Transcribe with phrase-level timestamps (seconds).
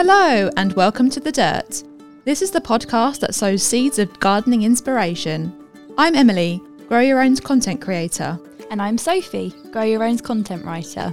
[0.00, 1.82] Hello, and welcome to The Dirt.
[2.24, 5.52] This is the podcast that sows seeds of gardening inspiration.
[5.98, 8.38] I'm Emily, Grow Your Own's content creator.
[8.70, 11.12] And I'm Sophie, Grow Your Own's content writer.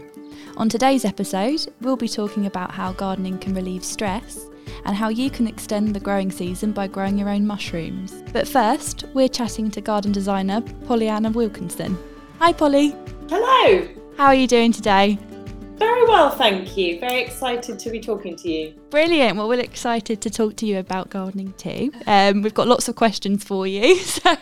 [0.58, 4.46] On today's episode, we'll be talking about how gardening can relieve stress
[4.86, 8.14] and how you can extend the growing season by growing your own mushrooms.
[8.34, 11.98] But first, we're chatting to garden designer Pollyanna Wilkinson.
[12.38, 12.96] Hi, Polly.
[13.30, 13.88] Hello.
[14.16, 15.18] How are you doing today?
[15.78, 17.00] Very well, thank you.
[17.00, 18.74] Very excited to be talking to you.
[18.90, 19.38] Brilliant.
[19.38, 21.92] Well, we're excited to talk to you about gardening too.
[22.08, 24.36] Um, we've got lots of questions for you, so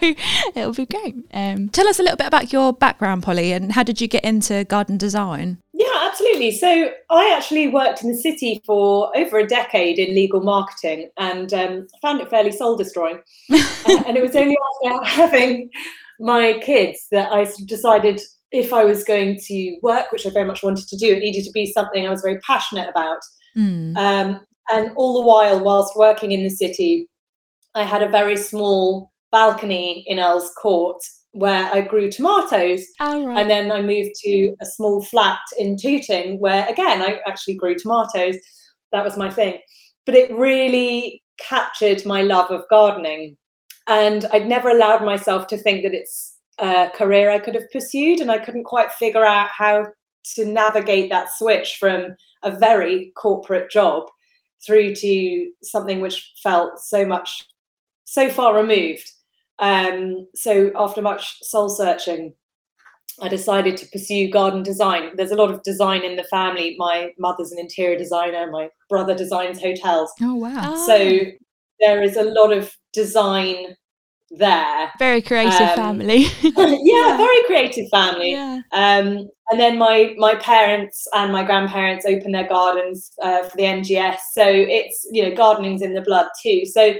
[0.55, 1.15] it'll be great.
[1.33, 4.23] Um, Tell us a little bit about your background, Polly, and how did you get
[4.23, 5.57] into garden design?
[5.73, 6.51] Yeah, absolutely.
[6.51, 11.51] So I actually worked in the city for over a decade in legal marketing and
[11.51, 13.19] um, found it fairly soul destroying.
[13.51, 14.55] uh, and it was only
[14.85, 15.71] after having
[16.19, 18.21] my kids that I decided
[18.53, 21.43] if I was going to work, which I very much wanted to do, it needed
[21.43, 23.19] to be something I was very passionate about.
[23.57, 23.97] Mm.
[23.97, 24.39] Um,
[24.71, 27.09] and all the while, whilst working in the city,
[27.73, 32.85] I had a very small balcony in Earl's Court where I grew tomatoes.
[32.99, 33.39] Oh, right.
[33.39, 37.73] And then I moved to a small flat in Tooting where, again, I actually grew
[37.73, 38.37] tomatoes.
[38.91, 39.59] That was my thing.
[40.05, 43.35] But it really captured my love of gardening.
[43.87, 46.32] And I'd never allowed myself to think that it's
[46.63, 49.87] uh, career I could have pursued, and I couldn't quite figure out how
[50.35, 54.07] to navigate that switch from a very corporate job
[54.65, 57.45] through to something which felt so much
[58.05, 59.11] so far removed.
[59.59, 62.33] Um, so after much soul searching,
[63.21, 65.11] I decided to pursue garden design.
[65.17, 66.75] There's a lot of design in the family.
[66.79, 68.49] My mother's an interior designer.
[68.49, 70.13] My brother designs hotels.
[70.21, 70.75] Oh wow!
[70.87, 71.19] So
[71.81, 73.75] there is a lot of design
[74.33, 74.91] there.
[74.99, 76.25] Very creative um, family.
[76.41, 78.31] yeah, very creative family.
[78.31, 78.61] Yeah.
[78.71, 83.63] Um, and then my my parents and my grandparents opened their gardens uh, for the
[83.63, 86.65] NGS, so it's you know gardening's in the blood too.
[86.65, 86.95] So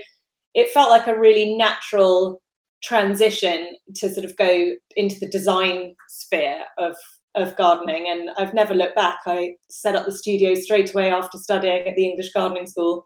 [0.53, 2.41] it felt like a really natural
[2.83, 6.95] transition to sort of go into the design sphere of
[7.35, 9.19] of gardening and I've never looked back.
[9.25, 13.05] I set up the studio straight away after studying at the English Gardening School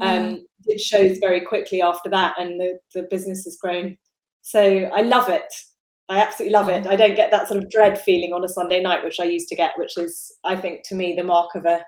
[0.00, 3.96] um, it shows very quickly after that, and the, the business has grown.
[4.42, 5.52] So I love it.
[6.08, 6.86] I absolutely love it.
[6.88, 9.48] I don't get that sort of dread feeling on a Sunday night, which I used
[9.48, 11.84] to get, which is, I think, to me, the mark of a,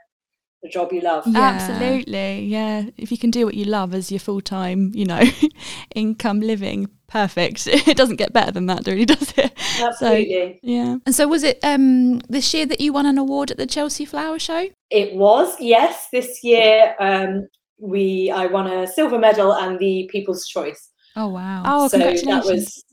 [0.64, 1.24] a job you love.
[1.26, 1.40] Yeah.
[1.40, 2.44] Absolutely.
[2.44, 2.84] Yeah.
[2.96, 5.22] If you can do what you love as your full time, you know,
[5.96, 7.66] income living, perfect.
[7.66, 9.52] It doesn't get better than that, really, does it?
[9.80, 10.52] Absolutely.
[10.52, 10.96] So, yeah.
[11.04, 14.04] And so was it um, this year that you won an award at the Chelsea
[14.04, 14.68] Flower Show?
[14.88, 16.06] It was, yes.
[16.12, 17.48] This year um,
[17.82, 20.90] we I won a silver medal and the People's Choice.
[21.16, 21.62] Oh wow!
[21.66, 22.46] Oh, so congratulations.
[22.46, 22.84] that was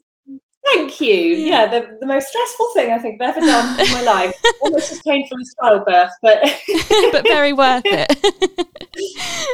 [0.73, 1.13] thank you.
[1.13, 1.47] Yeah.
[1.47, 4.35] yeah, the, the most stressful thing I think I've ever done in my life.
[4.61, 6.39] Almost as painful as childbirth, but
[7.11, 8.67] but very worth it.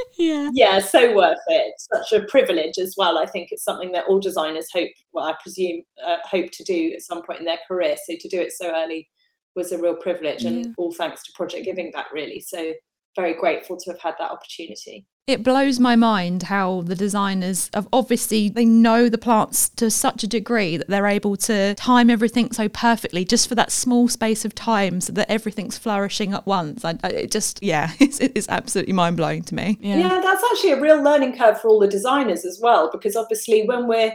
[0.17, 1.73] yeah, yeah, so worth it.
[1.77, 3.17] Such a privilege as well.
[3.17, 6.93] I think it's something that all designers hope, well, I presume, uh, hope to do
[6.93, 7.95] at some point in their career.
[8.05, 9.09] So to do it so early
[9.55, 12.39] was a real privilege, and all thanks to Project Giving Back, really.
[12.39, 12.73] So
[13.15, 17.87] very grateful to have had that opportunity it blows my mind how the designers of
[17.91, 22.51] obviously they know the plants to such a degree that they're able to time everything
[22.51, 26.85] so perfectly just for that small space of time so that everything's flourishing at once
[26.85, 29.97] I, I, it just yeah it's, it's absolutely mind-blowing to me yeah.
[29.97, 33.65] yeah that's actually a real learning curve for all the designers as well because obviously
[33.65, 34.13] when we're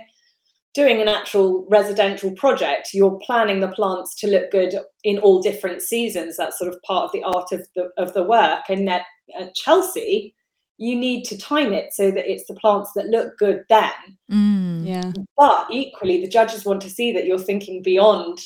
[0.72, 4.72] doing an actual residential project, you're planning the plants to look good
[5.03, 6.37] in all different seasons.
[6.37, 8.60] That's sort of part of the art of the of the work.
[8.69, 9.03] And at,
[9.37, 10.32] at Chelsea,
[10.80, 13.92] you need to time it so that it's the plants that look good then.
[14.32, 15.12] Mm, yeah.
[15.36, 18.38] But equally, the judges want to see that you're thinking beyond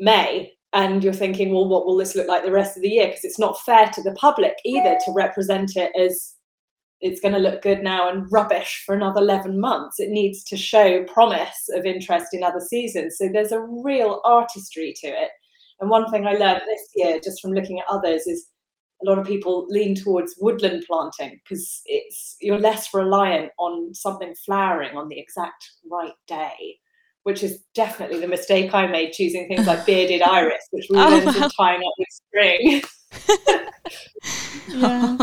[0.00, 3.06] May and you're thinking, well, what will this look like the rest of the year?
[3.06, 6.34] Because it's not fair to the public either to represent it as
[7.00, 10.00] it's going to look good now and rubbish for another 11 months.
[10.00, 13.16] It needs to show promise of interest in other seasons.
[13.16, 15.30] So there's a real artistry to it.
[15.78, 18.48] And one thing I learned this year, just from looking at others, is
[19.02, 24.34] a lot of people lean towards woodland planting because it's you're less reliant on something
[24.44, 26.78] flowering on the exact right day
[27.26, 31.24] which is definitely the mistake I made choosing things like bearded iris, which we oh,
[31.24, 31.48] wow.
[31.58, 32.82] tying up with spring.
[34.68, 35.16] yeah.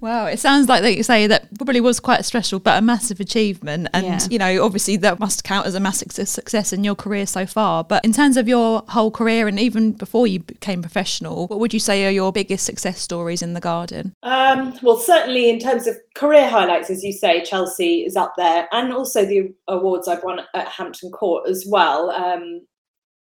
[0.00, 0.26] wow.
[0.26, 3.88] It sounds like that you say that probably was quite stressful, but a massive achievement.
[3.92, 4.18] And, yeah.
[4.30, 7.84] you know, obviously that must count as a massive success in your career so far.
[7.84, 11.74] But in terms of your whole career and even before you became professional, what would
[11.74, 14.14] you say are your biggest success stories in the garden?
[14.22, 18.68] Um, well, certainly in terms of career highlights, as you say, Chelsea is up there.
[18.72, 22.10] And also the awards I've won at Hampton Court as well.
[22.10, 22.62] Um,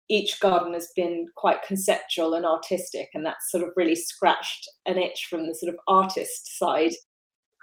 [0.09, 4.97] each garden has been quite conceptual and artistic, and that's sort of really scratched an
[4.97, 6.93] itch from the sort of artist side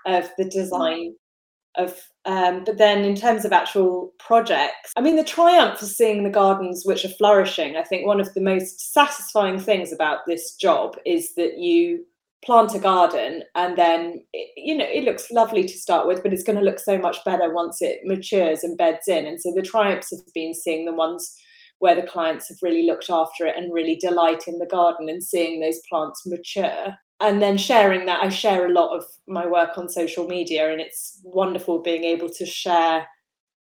[0.06, 1.14] of the design
[1.76, 6.24] of um, but then in terms of actual projects i mean the triumph of seeing
[6.24, 10.56] the gardens which are flourishing i think one of the most satisfying things about this
[10.56, 12.04] job is that you
[12.44, 16.32] plant a garden and then it, you know it looks lovely to start with but
[16.32, 19.26] it's going to look so much better once it matures and beds in.
[19.26, 21.36] And so the triumphs have been seeing the ones
[21.80, 25.22] where the clients have really looked after it and really delight in the garden and
[25.22, 26.94] seeing those plants mature.
[27.20, 30.80] And then sharing that i share a lot of my work on social media and
[30.80, 33.06] it's wonderful being able to share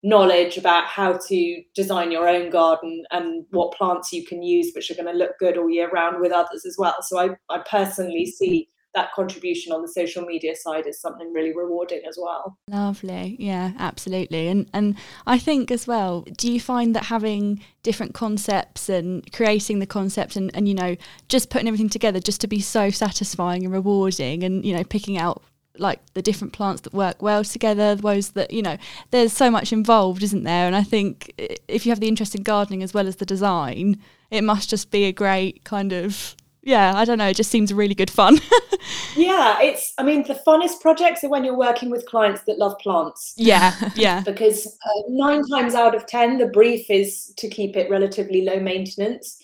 [0.04, 4.92] knowledge about how to design your own garden and what plants you can use which
[4.92, 6.96] are going to look good all year round with others as well.
[7.02, 11.56] So i, I personally see that contribution on the social media side is something really
[11.56, 12.58] rewarding as well.
[12.70, 13.36] Lovely.
[13.38, 14.48] Yeah, absolutely.
[14.48, 14.96] And and
[15.28, 20.36] I think as well, do you find that having different concepts and creating the concept
[20.36, 20.96] and, and you know,
[21.28, 25.18] just putting everything together just to be so satisfying and rewarding and, you know, picking
[25.18, 25.44] out
[25.78, 28.78] like the different plants that work well together, those that, you know,
[29.12, 30.66] there's so much involved, isn't there?
[30.68, 31.34] And I think
[31.68, 34.02] if you have the interest in gardening as well as the design,
[34.32, 37.72] it must just be a great kind of yeah, I don't know, it just seems
[37.72, 38.40] really good fun.
[39.16, 42.78] yeah, it's, I mean, the funnest projects are when you're working with clients that love
[42.80, 43.36] plants.
[43.38, 44.22] Yeah, yeah.
[44.22, 48.60] because uh, nine times out of 10, the brief is to keep it relatively low
[48.60, 49.38] maintenance.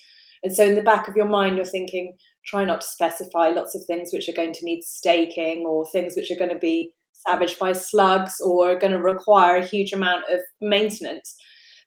[0.43, 3.75] And so in the back of your mind, you're thinking, try not to specify lots
[3.75, 6.91] of things which are going to need staking or things which are going to be
[7.27, 11.35] savaged by slugs or are going to require a huge amount of maintenance.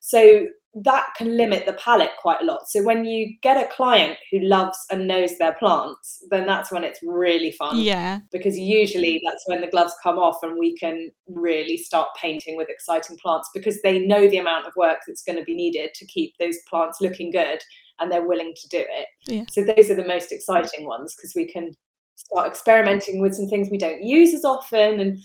[0.01, 0.47] So
[0.83, 2.69] that can limit the palette quite a lot.
[2.69, 6.83] So when you get a client who loves and knows their plants, then that's when
[6.83, 7.79] it's really fun.
[7.79, 8.21] Yeah.
[8.33, 12.69] Because usually that's when the gloves come off and we can really start painting with
[12.69, 16.07] exciting plants because they know the amount of work that's going to be needed to
[16.07, 17.63] keep those plants looking good
[18.01, 19.07] and they're willing to do it.
[19.27, 19.45] Yeah.
[19.51, 21.73] So those are the most exciting ones because we can
[22.17, 25.19] start experimenting with some things we don't use as often and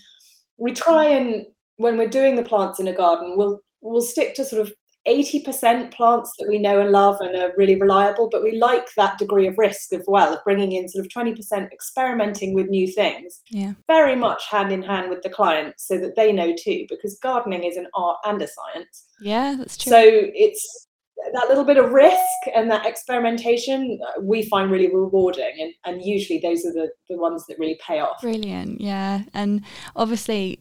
[0.58, 1.46] we try and
[1.76, 4.74] when we're doing the plants in a garden we'll we'll stick to sort of
[5.08, 9.18] 80% plants that we know and love and are really reliable, but we like that
[9.18, 13.40] degree of risk as well, of bringing in sort of 20% experimenting with new things.
[13.50, 13.72] Yeah.
[13.86, 17.64] Very much hand in hand with the clients so that they know too, because gardening
[17.64, 19.06] is an art and a science.
[19.20, 19.90] Yeah, that's true.
[19.90, 20.86] So it's
[21.34, 22.16] that little bit of risk
[22.54, 27.16] and that experimentation uh, we find really rewarding and, and usually those are the, the
[27.18, 29.62] ones that really pay off brilliant yeah and
[29.94, 30.58] obviously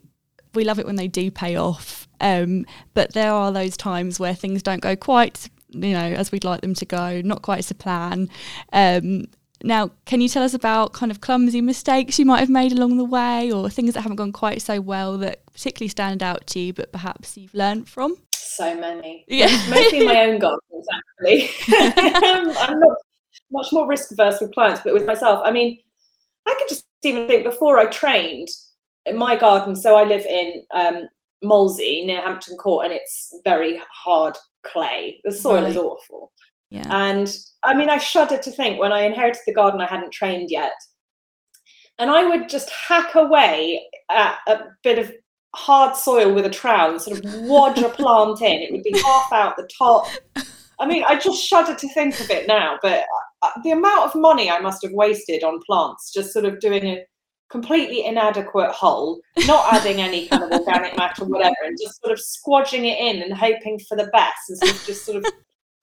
[0.53, 2.07] we love it when they do pay off.
[2.21, 6.44] Um, but there are those times where things don't go quite, you know, as we'd
[6.44, 8.30] like them to go, not quite as a plan.
[8.74, 9.25] Um,
[9.62, 12.98] now, can you tell us about kind of clumsy mistakes you might have made along
[12.98, 16.60] the way or things that haven't gone quite so well that particularly stand out to
[16.60, 18.16] you, but perhaps you've learned from?
[18.33, 19.25] So many.
[19.27, 19.48] Yeah.
[19.69, 21.50] Mostly my own gardens, actually.
[22.57, 22.98] I'm not
[23.51, 25.77] much more risk averse with clients, but with myself, I mean,
[26.48, 28.48] I could just even think before I trained,
[29.06, 31.10] in my garden, so I live in um,
[31.44, 35.19] Molesey near Hampton Court, and it's very hard clay.
[35.24, 35.69] The soil right.
[35.69, 36.31] is awful.
[36.69, 36.88] Yeah.
[36.89, 40.51] And I mean, I shudder to think when I inherited the garden, I hadn't trained
[40.51, 40.74] yet.
[41.97, 45.12] And I would just hack away at a bit of
[45.56, 48.62] hard soil with a trowel and sort of wodge a plant in.
[48.62, 50.07] It would be half out the top.
[50.80, 53.03] I mean, I just shudder to think of it now, but
[53.42, 56.85] uh, the amount of money I must have wasted on plants, just sort of doing
[56.85, 57.06] a
[57.49, 62.13] completely inadequate hole, not adding any kind of organic matter or whatever, and just sort
[62.13, 65.25] of squodging it in and hoping for the best, and sort of just sort of,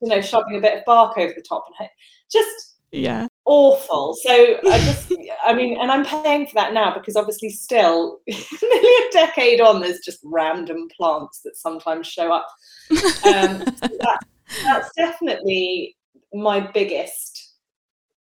[0.00, 1.94] you know, shoving a bit of bark over the top and ho-
[2.30, 4.14] just yeah awful.
[4.22, 5.12] So I just,
[5.44, 9.80] I mean, and I'm paying for that now because obviously still nearly a decade on,
[9.80, 12.48] there's just random plants that sometimes show up.
[13.26, 14.20] Um, so that,
[14.62, 15.96] that's definitely
[16.32, 17.45] my biggest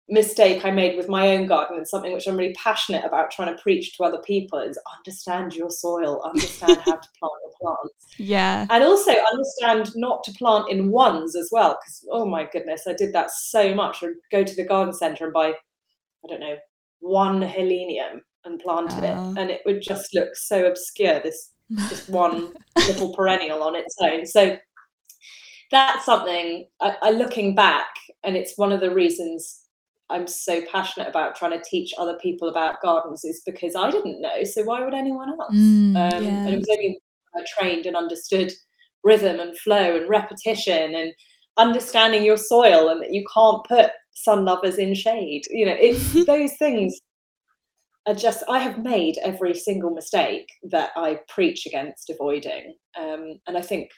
[0.08, 3.56] mistake I made with my own garden and something which I'm really passionate about trying
[3.56, 7.94] to preach to other people is understand your soil, understand how to plant your plants.
[8.18, 8.68] Yeah.
[8.70, 11.80] And also understand not to plant in ones as well.
[11.82, 14.04] Because oh my goodness, I did that so much.
[14.04, 16.58] I'd go to the garden centre and buy, I don't know,
[17.00, 19.16] one helenium and planted it.
[19.18, 19.34] Oh.
[19.38, 21.52] And it would just look so obscure, this
[21.90, 24.24] just one little perennial on its own.
[24.28, 24.56] So
[25.72, 27.88] that's something I, I looking back,
[28.24, 29.65] and it's one of the reasons
[30.10, 34.22] I'm so passionate about trying to teach other people about gardens is because I didn't
[34.22, 35.56] know, so why would anyone else?
[35.56, 36.46] Mm, um, yeah.
[36.46, 37.00] And it was only
[37.36, 38.52] I trained and understood
[39.04, 41.14] rhythm and flow and repetition and
[41.58, 45.44] understanding your soil and that you can't put sun lovers in shade.
[45.50, 47.00] You know, it's those things
[48.08, 53.58] are just I have made every single mistake that I preach against avoiding, um, and
[53.58, 53.90] I think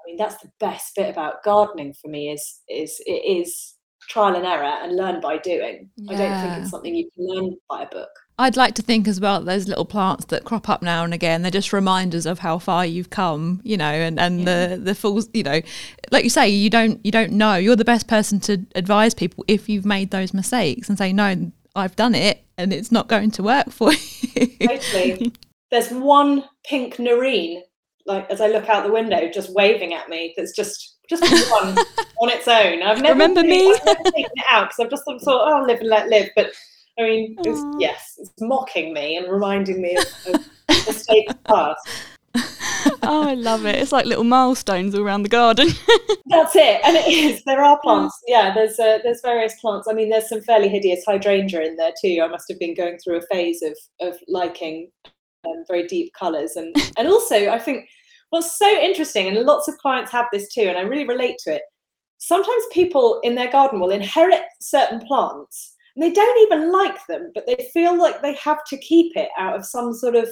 [0.00, 3.74] I mean, that's the best bit about gardening for me is is it is
[4.10, 5.88] trial and error and learn by doing.
[5.96, 6.12] Yeah.
[6.12, 8.10] I don't think it's something you can learn by a book.
[8.38, 11.42] I'd like to think as well those little plants that crop up now and again,
[11.42, 14.68] they're just reminders of how far you've come, you know, and, and yeah.
[14.68, 15.60] the the full you know,
[16.10, 17.54] like you say, you don't you don't know.
[17.54, 21.52] You're the best person to advise people if you've made those mistakes and say, No,
[21.76, 24.46] I've done it and it's not going to work for you.
[24.66, 25.32] Totally.
[25.70, 27.60] There's one pink nerine,
[28.06, 31.76] like as I look out the window, just waving at me, that's just just one
[32.22, 32.82] on its own.
[32.82, 33.70] I've never remember me.
[33.72, 36.30] I've taken it out because I've just thought, oh, live and let live.
[36.36, 36.52] But
[36.98, 41.80] I mean, it's, yes, it's mocking me and reminding me of, of the state past.
[43.02, 43.74] oh, I love it.
[43.74, 45.68] It's like little milestones all around the garden.
[46.26, 47.42] That's it, and it is.
[47.44, 48.16] There are plants.
[48.28, 49.88] Yeah, there's uh, there's various plants.
[49.90, 52.22] I mean, there's some fairly hideous hydrangea in there too.
[52.22, 54.90] I must have been going through a phase of of liking
[55.44, 57.88] um, very deep colours, and and also I think
[58.30, 61.54] what's so interesting, and lots of clients have this too, and I really relate to
[61.54, 61.62] it.
[62.18, 67.30] Sometimes people in their garden will inherit certain plants and they don't even like them,
[67.34, 70.28] but they feel like they have to keep it out of some sort of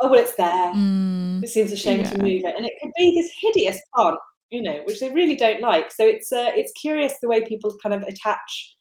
[0.00, 0.72] oh well it's there.
[0.72, 2.10] Mm, it seems a shame yeah.
[2.10, 2.54] to move it.
[2.56, 4.18] And it could be this hideous plant,
[4.50, 5.90] you know, which they really don't like.
[5.92, 8.76] So it's uh, it's curious the way people kind of attach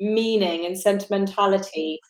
[0.00, 2.00] meaning and sentimentality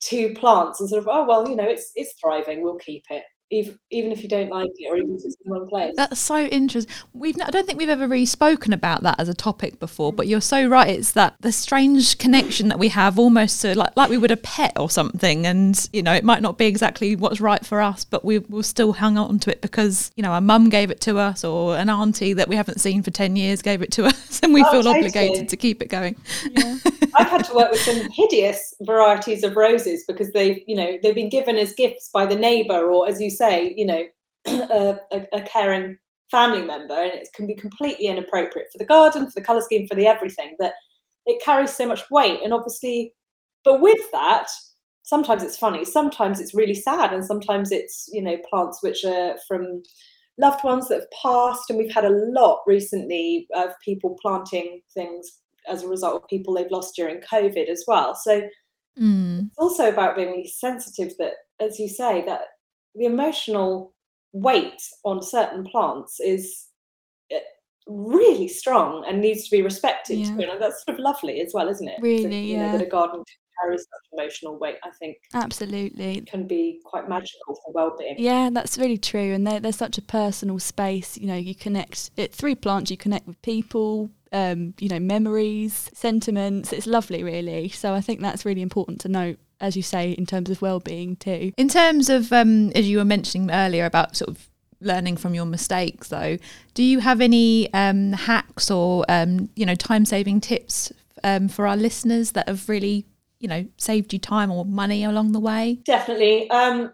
[0.00, 3.22] to plants and sort of oh well you know it's it's thriving we'll keep it
[3.50, 5.94] even, even if you don't like it or even if it's in the wrong place.
[5.96, 6.92] That's so interesting.
[7.12, 10.28] We've I don't think we've ever really spoken about that as a topic before, but
[10.28, 10.88] you're so right.
[10.88, 14.36] It's that the strange connection that we have almost to like like we would a
[14.36, 18.04] pet or something, and you know it might not be exactly what's right for us,
[18.04, 21.00] but we will still hang on to it because you know our mum gave it
[21.02, 24.04] to us or an auntie that we haven't seen for ten years gave it to
[24.06, 25.06] us, and we oh, feel totally.
[25.06, 26.16] obligated to keep it going.
[26.50, 26.78] Yeah.
[27.16, 31.14] I've had to work with some hideous varieties of roses because they've you know they've
[31.14, 34.04] been given as gifts by the neighbour or as you say, you know,
[34.46, 35.96] a, a, a caring
[36.30, 39.86] family member, and it can be completely inappropriate for the garden, for the colour scheme,
[39.88, 40.56] for the everything.
[40.58, 40.74] That
[41.26, 43.12] it carries so much weight, and obviously,
[43.64, 44.48] but with that,
[45.02, 49.36] sometimes it's funny, sometimes it's really sad, and sometimes it's you know plants which are
[49.48, 49.82] from
[50.38, 55.38] loved ones that have passed, and we've had a lot recently of people planting things
[55.68, 58.14] as a result of people they've lost during COVID as well.
[58.14, 58.42] So
[58.98, 59.46] mm.
[59.46, 62.40] it's also about being really sensitive that, as you say, that
[62.94, 63.94] the emotional
[64.32, 66.66] weight on certain plants is
[67.30, 67.38] eh,
[67.86, 70.18] really strong and needs to be respected.
[70.18, 70.28] Yeah.
[70.28, 71.98] And that's sort of lovely as well, isn't it?
[72.00, 72.72] Really, that, yeah.
[72.72, 73.22] Know, that a garden
[73.62, 75.16] carries such emotional weight, I think.
[75.34, 76.22] Absolutely.
[76.22, 78.16] Can be quite magical for well-being.
[78.18, 79.34] Yeah, that's really true.
[79.34, 81.18] And they're, they're such a personal space.
[81.18, 82.90] You know, you connect it through plants.
[82.90, 84.10] You connect with people.
[84.32, 86.72] Um, you know, memories, sentiments.
[86.72, 87.68] It's lovely, really.
[87.68, 91.16] So I think that's really important to note as you say, in terms of well-being
[91.16, 91.52] too.
[91.56, 94.48] In terms of, um, as you were mentioning earlier about sort of
[94.80, 96.38] learning from your mistakes, though,
[96.74, 101.76] do you have any um, hacks or um, you know time-saving tips um, for our
[101.76, 103.04] listeners that have really
[103.38, 105.80] you know saved you time or money along the way?
[105.84, 106.50] Definitely.
[106.50, 106.92] Um,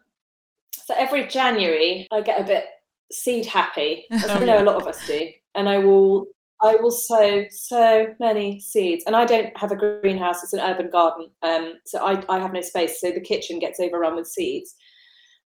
[0.72, 2.66] so every January, I get a bit
[3.10, 4.06] seed happy.
[4.10, 6.26] As oh, know a lot of us do, and I will
[6.62, 10.90] I will sow so many seeds, and I don't have a greenhouse; it's an urban
[10.90, 13.00] garden, um, so I, I have no space.
[13.00, 14.74] So the kitchen gets overrun with seeds,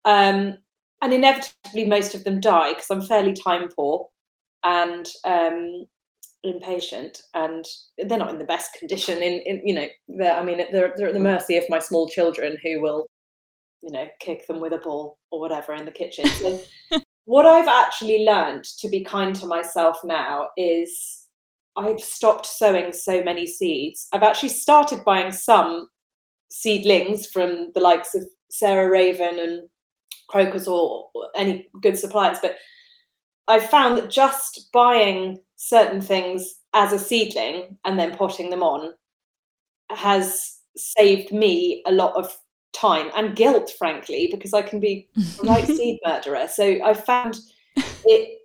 [0.06, 0.58] um,
[1.01, 4.08] and inevitably most of them die because I'm fairly time poor
[4.63, 5.86] and um,
[6.44, 7.66] impatient, and
[7.98, 9.18] they're not in the best condition.
[9.18, 12.58] In, in you know, I mean, they're they're at the mercy of my small children
[12.63, 13.08] who will,
[13.82, 16.28] you know, kick them with a ball or whatever in the kitchen.
[16.28, 16.62] So
[17.29, 21.27] what I've actually learned to be kind to myself now is
[21.77, 24.07] I've stopped sowing so many seeds.
[24.12, 25.89] I've actually started buying some
[26.50, 29.69] seedlings from the likes of Sarah Raven and
[30.27, 32.55] Crocus or any good suppliers, but
[33.48, 38.93] I've found that just buying certain things as a seedling and then potting them on
[39.91, 42.36] has saved me a lot of
[42.74, 46.48] time and guilt, frankly, because I can be a right seed murderer.
[46.48, 47.38] So I found
[48.06, 48.40] it,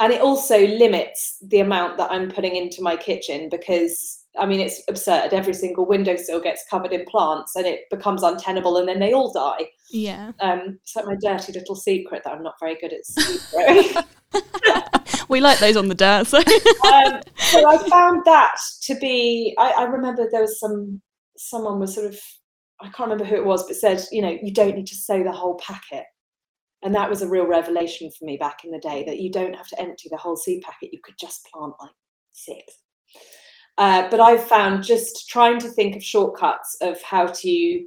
[0.00, 4.60] and it also limits the amount that I'm putting into my kitchen because I mean
[4.60, 5.32] it's absurd.
[5.32, 9.32] Every single windowsill gets covered in plants, and it becomes untenable, and then they all
[9.32, 9.68] die.
[9.90, 10.32] Yeah.
[10.40, 14.04] Um, it's like my dirty little secret that I'm not very good at seed growing.
[15.28, 16.26] we like those on the dirt.
[16.26, 16.38] So.
[16.38, 19.54] um, so I found that to be.
[19.58, 21.00] I, I remember there was some
[21.36, 22.18] someone was sort of
[22.84, 25.24] I can't remember who it was, but said, you know, you don't need to sow
[25.24, 26.04] the whole packet.
[26.82, 29.56] And that was a real revelation for me back in the day that you don't
[29.56, 30.92] have to empty the whole seed packet.
[30.92, 31.90] You could just plant like
[32.32, 32.60] six.
[33.78, 37.84] Uh, but I've found just trying to think of shortcuts of how to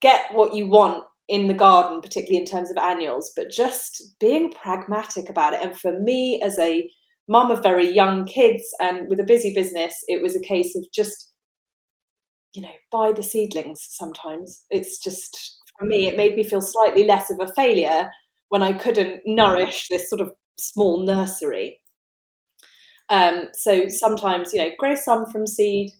[0.00, 4.52] get what you want in the garden, particularly in terms of annuals, but just being
[4.52, 5.60] pragmatic about it.
[5.62, 6.90] And for me, as a
[7.28, 10.84] mum of very young kids and with a busy business, it was a case of
[10.92, 11.33] just,
[12.54, 14.64] you know, buy the seedlings sometimes.
[14.70, 18.10] It's just, for me, it made me feel slightly less of a failure
[18.48, 21.80] when I couldn't nourish this sort of small nursery.
[23.10, 25.90] Um, so sometimes, you know, grow some from seed,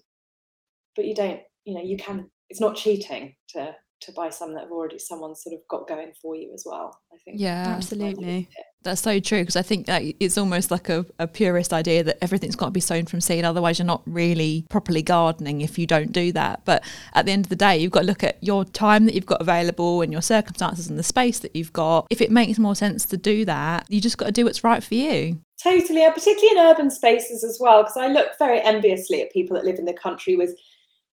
[0.95, 4.63] but you don't, you know, you can, it's not cheating to to buy some that
[4.63, 6.99] have already someone sort of got going for you as well.
[7.13, 7.41] I think.
[7.41, 8.49] Yeah, absolutely.
[8.83, 12.19] That's so true because I think that it's almost like a, a purist idea that
[12.21, 13.45] everything's got to be sown from seed.
[13.45, 16.65] Otherwise, you're not really properly gardening if you don't do that.
[16.67, 16.85] But
[17.15, 19.25] at the end of the day, you've got to look at your time that you've
[19.25, 22.07] got available and your circumstances and the space that you've got.
[22.11, 24.85] If it makes more sense to do that, you just got to do what's right
[24.85, 25.41] for you.
[25.63, 27.85] Totally, and particularly in urban spaces as well.
[27.85, 30.55] Because I look very enviously at people that live in the country with,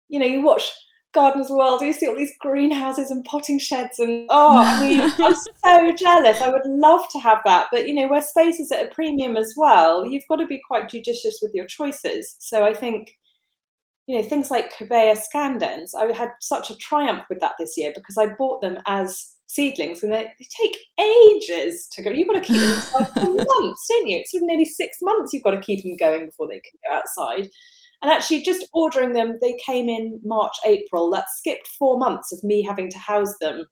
[0.10, 0.70] you know, you watch
[1.14, 5.36] Gardeners World, you see all these greenhouses and potting sheds, and oh, I mean, I'm
[5.36, 6.42] so jealous.
[6.42, 9.36] I would love to have that, but you know, where space is at a premium
[9.36, 12.36] as well, you've got to be quite judicious with your choices.
[12.40, 13.18] So I think,
[14.08, 17.92] you know, things like Cobaea scandens, I had such a triumph with that this year
[17.94, 22.10] because I bought them as seedlings and they, they take ages to go.
[22.10, 22.82] You've got to keep them
[23.14, 24.18] for months, don't you?
[24.18, 27.50] It's nearly six months you've got to keep them going before they can go outside.
[28.02, 31.12] And actually, just ordering them, they came in March, April.
[31.12, 33.66] That skipped four months of me having to house them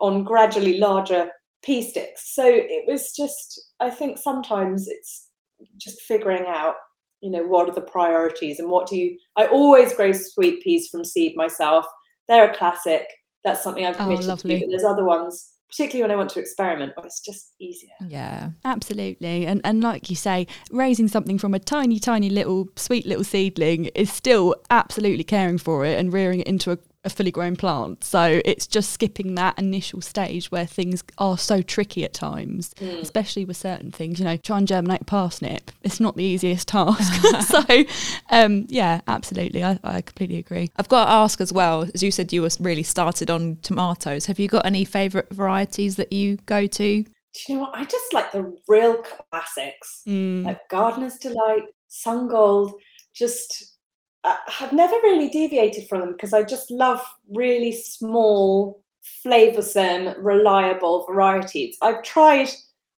[0.00, 1.30] on gradually larger
[1.62, 2.34] pea sticks.
[2.34, 5.28] So it was just, I think sometimes it's
[5.76, 6.76] just figuring out,
[7.20, 9.18] you know, what are the priorities and what do you.
[9.36, 11.84] I always grow sweet peas from seed myself.
[12.26, 13.06] They're a classic.
[13.44, 14.48] That's something I've oh, committed oh, to.
[14.48, 17.92] But there's other ones particularly when I want to experiment, but it's just easier.
[18.06, 19.46] Yeah, absolutely.
[19.46, 23.86] And and like you say, raising something from a tiny, tiny little sweet little seedling
[23.94, 28.02] is still absolutely caring for it and rearing it into a a fully grown plant.
[28.04, 33.00] So it's just skipping that initial stage where things are so tricky at times, mm.
[33.00, 34.18] especially with certain things.
[34.18, 35.70] You know, try and germinate parsnip.
[35.82, 37.12] It's not the easiest task.
[37.46, 37.84] so,
[38.30, 39.62] um, yeah, absolutely.
[39.62, 40.70] I, I completely agree.
[40.76, 44.26] I've got to ask as well, as you said, you were really started on tomatoes.
[44.26, 47.02] Have you got any favourite varieties that you go to?
[47.02, 47.74] Do you know what?
[47.74, 50.44] I just like the real classics, mm.
[50.44, 52.72] like Gardener's Delight, Sun Gold,
[53.14, 53.77] just
[54.24, 58.82] I've never really deviated from them because I just love really small,
[59.24, 61.76] flavoursome, reliable varieties.
[61.82, 62.48] I've tried,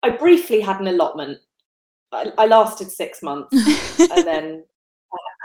[0.03, 1.39] I briefly had an allotment.
[2.13, 3.53] I, I lasted six months
[4.01, 4.65] and then,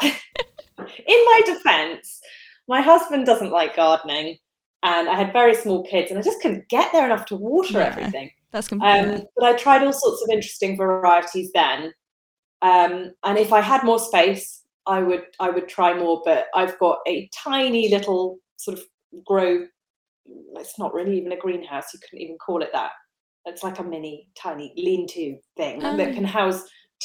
[0.02, 0.12] uh,
[0.80, 2.22] in my defence,
[2.68, 4.38] my husband doesn't like gardening
[4.84, 7.80] and I had very small kids and I just couldn't get there enough to water
[7.80, 8.32] yeah, everything.
[8.52, 9.16] That's completely.
[9.16, 11.94] Um, but I tried all sorts of interesting varieties then.
[12.62, 16.78] Um, and if I had more space, I would I would try more, but I've
[16.80, 18.86] got a tiny little sort of
[19.26, 19.65] grow.
[20.56, 21.93] It's not really even a greenhouse.
[21.93, 22.91] You couldn't even call it that.
[23.46, 25.98] It's like a mini, tiny lean-to thing oh.
[25.98, 26.63] that can house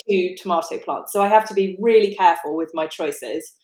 [0.09, 1.13] two tomato plants.
[1.13, 3.55] So I have to be really careful with my choices.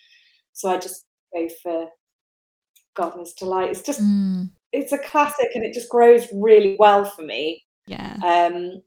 [0.53, 1.89] So I just go for
[2.97, 3.71] Gardener's Delight.
[3.71, 4.51] It's just mm.
[4.73, 7.65] it's a classic, and it just grows really well for me.
[7.87, 8.17] Yeah.
[8.25, 8.83] Um,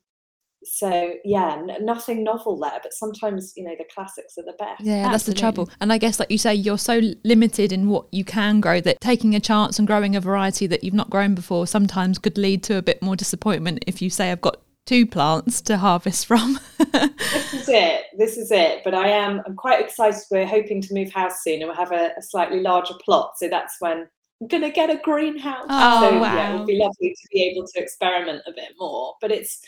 [0.63, 4.81] so yeah n- nothing novel there but sometimes you know the classics are the best
[4.81, 5.11] yeah Absolutely.
[5.11, 8.25] that's the trouble and i guess like you say you're so limited in what you
[8.25, 11.67] can grow that taking a chance and growing a variety that you've not grown before
[11.67, 15.61] sometimes could lead to a bit more disappointment if you say i've got two plants
[15.61, 20.21] to harvest from this is it this is it but i am i'm quite excited
[20.31, 23.47] we're hoping to move house soon and we'll have a, a slightly larger plot so
[23.49, 24.07] that's when
[24.41, 25.65] I'm gonna get a greenhouse.
[25.67, 26.35] Oh, so wow.
[26.35, 29.15] yeah, it would be lovely to be able to experiment a bit more.
[29.19, 29.61] But it's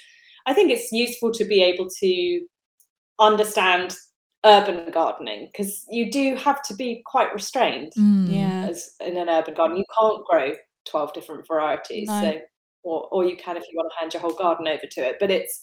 [0.45, 2.41] I think it's useful to be able to
[3.19, 3.95] understand
[4.45, 8.67] urban gardening because you do have to be quite restrained mm, yeah.
[8.69, 9.77] as in an urban garden.
[9.77, 10.53] You can't grow
[10.89, 12.07] 12 different varieties.
[12.07, 12.21] No.
[12.21, 12.41] So
[12.83, 15.17] or, or you can if you want to hand your whole garden over to it.
[15.19, 15.61] But it's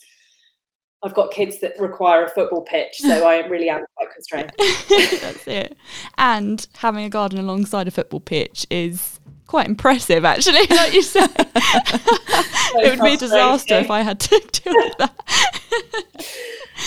[1.02, 4.52] I've got kids that require a football pitch, so I really am quite constrained.
[4.58, 5.76] That's it.
[6.18, 11.20] And having a garden alongside a football pitch is quite impressive, actually, like you say.
[11.28, 15.14] it would be a disaster if I had to deal with that.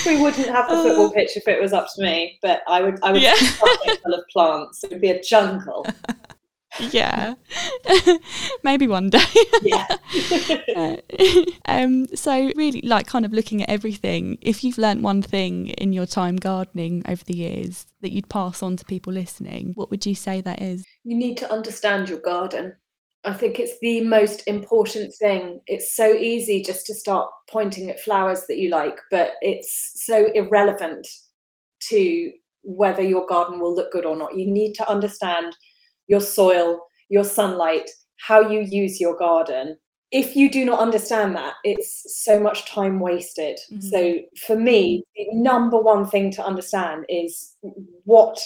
[0.06, 1.12] we wouldn't have the football uh.
[1.12, 3.36] pitch if it was up to me, but I would I would yeah.
[3.36, 4.84] full of plants.
[4.84, 5.86] It would be a jungle.
[6.80, 7.36] Yeah.
[8.64, 9.20] Maybe one day.
[9.62, 9.88] Yeah.
[10.76, 10.98] Uh,
[11.66, 15.92] um so really like kind of looking at everything if you've learnt one thing in
[15.94, 20.06] your time gardening over the years that you'd pass on to people listening what would
[20.06, 20.86] you say that is?
[21.04, 22.76] You need to understand your garden.
[23.26, 25.62] I think it's the most important thing.
[25.68, 30.32] It's so easy just to start pointing at flowers that you like, but it's so
[30.34, 31.08] irrelevant
[31.90, 34.38] to whether your garden will look good or not.
[34.38, 35.56] You need to understand
[36.10, 39.78] your soil, your sunlight, how you use your garden.
[40.12, 43.60] If you do not understand that, it's so much time wasted.
[43.72, 43.90] Mm-hmm.
[43.90, 47.56] So for me, the number one thing to understand is
[48.04, 48.40] what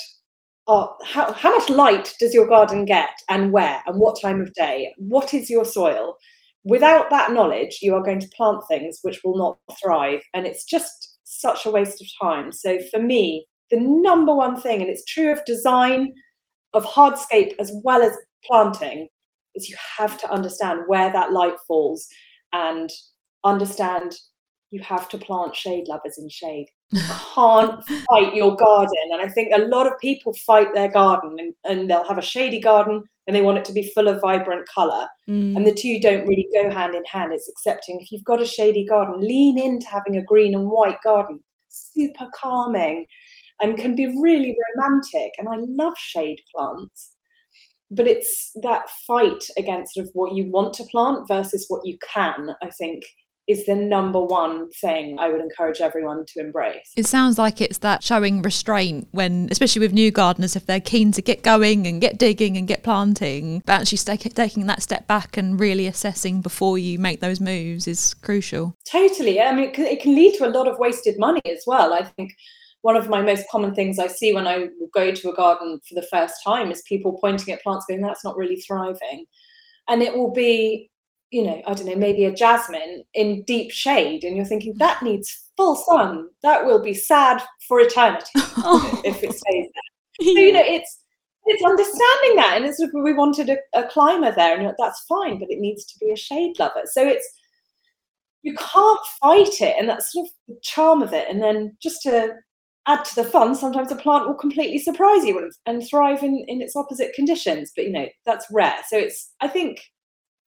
[0.68, 4.54] are how, how much light does your garden get and where and what time of
[4.54, 4.94] day?
[4.98, 6.18] What is your soil?
[6.66, 10.22] Without that knowledge, you are going to plant things which will not thrive.
[10.34, 12.52] And it's just such a waste of time.
[12.52, 16.14] So for me, the number one thing, and it's true of design,
[16.74, 19.08] of hardscape as well as planting,
[19.56, 22.08] is you have to understand where that light falls
[22.52, 22.90] and
[23.44, 24.16] understand
[24.74, 26.66] you have to plant shade lovers in shade.
[26.92, 27.02] You
[27.36, 29.12] can't fight your garden.
[29.12, 32.24] And I think a lot of people fight their garden and, and, they'll have a
[32.24, 35.08] shady garden and they want it to be full of vibrant colour.
[35.30, 35.56] Mm.
[35.56, 37.34] And the two don't really go hand in hand.
[37.34, 41.02] It's accepting if you've got a shady garden, lean into having a green and white
[41.04, 41.40] garden.
[41.70, 43.06] Super calming
[43.62, 45.32] and can be really romantic.
[45.38, 47.10] And I love shade plants
[47.92, 51.96] but it's that fight against sort of what you want to plant versus what you
[52.12, 53.04] can i think
[53.48, 56.92] is the number one thing I would encourage everyone to embrace.
[56.96, 61.12] It sounds like it's that showing restraint when, especially with new gardeners, if they're keen
[61.12, 65.08] to get going and get digging and get planting, but actually st- taking that step
[65.08, 68.76] back and really assessing before you make those moves is crucial.
[68.90, 69.42] Totally.
[69.42, 71.94] I mean, it can lead to a lot of wasted money as well.
[71.94, 72.32] I think
[72.84, 75.96] one of my most common things I see when I go to a garden for
[75.96, 79.26] the first time is people pointing at plants going, that's not really thriving.
[79.88, 80.92] And it will be,
[81.32, 84.26] you know, I don't know, maybe a jasmine in deep shade.
[84.26, 86.28] And you're thinking, that needs full sun.
[86.44, 89.02] That will be sad for eternity oh.
[89.06, 89.84] if it stays there.
[90.22, 91.00] So, you know, it's,
[91.46, 92.54] it's understanding that.
[92.58, 96.00] And it's we wanted a, a climber there, and that's fine, but it needs to
[96.00, 96.84] be a shade lover.
[96.86, 97.28] So it's,
[98.44, 102.02] you can't fight it and that's sort of the charm of it and then just
[102.04, 102.34] to
[102.88, 106.62] add to the fun, sometimes a plant will completely surprise you and thrive in, in
[106.62, 107.72] its opposite conditions.
[107.76, 108.78] But you know, that's rare.
[108.90, 109.82] So it's I think,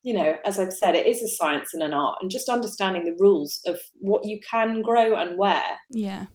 [0.03, 3.05] you know, as I've said, it is a science and an art, and just understanding
[3.05, 5.77] the rules of what you can grow and where.
[5.89, 6.25] Yeah.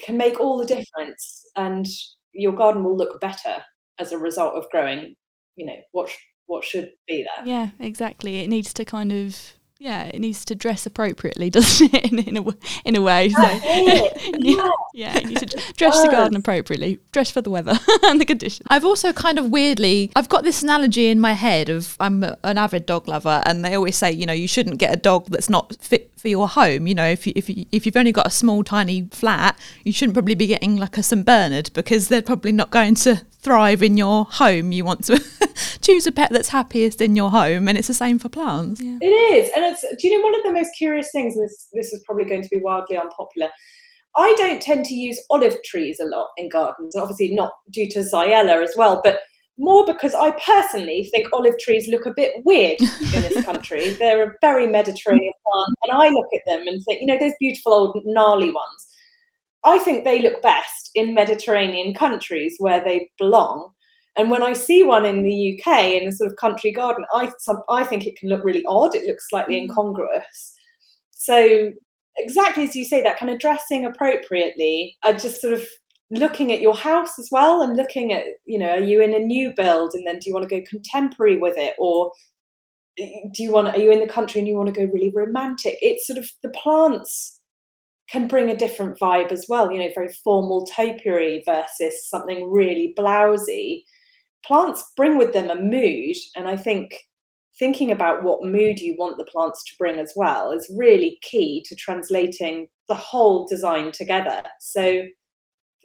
[0.00, 1.44] Can make all the difference.
[1.56, 1.86] And
[2.32, 3.62] your garden will look better
[3.98, 5.14] as a result of growing,
[5.56, 6.10] you know, what
[6.46, 7.46] what should be there.
[7.46, 8.40] Yeah, exactly.
[8.40, 12.12] It needs to kind of yeah, it needs to dress appropriately, doesn't it?
[12.12, 12.44] In, in a
[12.84, 13.30] in a way.
[13.30, 13.42] So,
[14.38, 18.66] yeah, yeah, you should dress the garden appropriately, dress for the weather and the conditions.
[18.70, 22.58] I've also kind of weirdly, I've got this analogy in my head of I'm an
[22.58, 25.50] avid dog lover, and they always say, you know, you shouldn't get a dog that's
[25.50, 26.86] not fit for your home.
[26.86, 29.92] You know, if you, if you, if you've only got a small tiny flat, you
[29.92, 33.82] shouldn't probably be getting like a St Bernard because they're probably not going to thrive
[33.82, 34.70] in your home.
[34.70, 35.18] You want to
[35.92, 38.80] choose a pet that's happiest in your home, and it's the same for plants.
[38.80, 38.98] Yeah.
[39.00, 39.82] It is, and it's.
[39.82, 41.36] Do you know one of the most curious things?
[41.36, 43.50] This this is probably going to be wildly unpopular.
[44.16, 46.96] I don't tend to use olive trees a lot in gardens.
[46.96, 49.20] Obviously, not due to Xylella as well, but
[49.58, 53.90] more because I personally think olive trees look a bit weird in this country.
[53.90, 57.34] They're a very Mediterranean plant, and I look at them and think, you know, those
[57.38, 58.86] beautiful old gnarly ones.
[59.64, 63.72] I think they look best in Mediterranean countries where they belong.
[64.16, 67.32] And when I see one in the UK in a sort of country garden, I
[67.38, 68.94] some, I think it can look really odd.
[68.94, 69.62] It looks slightly mm.
[69.62, 70.54] incongruous.
[71.10, 71.72] So
[72.18, 75.66] exactly as you say, that kind of dressing appropriately, I just sort of
[76.10, 79.18] looking at your house as well and looking at, you know, are you in a
[79.18, 82.12] new build and then do you want to go contemporary with it or
[82.96, 85.78] do you want are you in the country and you want to go really romantic?
[85.80, 87.40] It's sort of the plants
[88.10, 92.92] can bring a different vibe as well, you know, very formal topiary versus something really
[92.98, 93.84] blousy.
[94.44, 96.98] Plants bring with them a mood, and I think
[97.58, 101.64] thinking about what mood you want the plants to bring as well is really key
[101.68, 104.42] to translating the whole design together.
[104.60, 105.04] So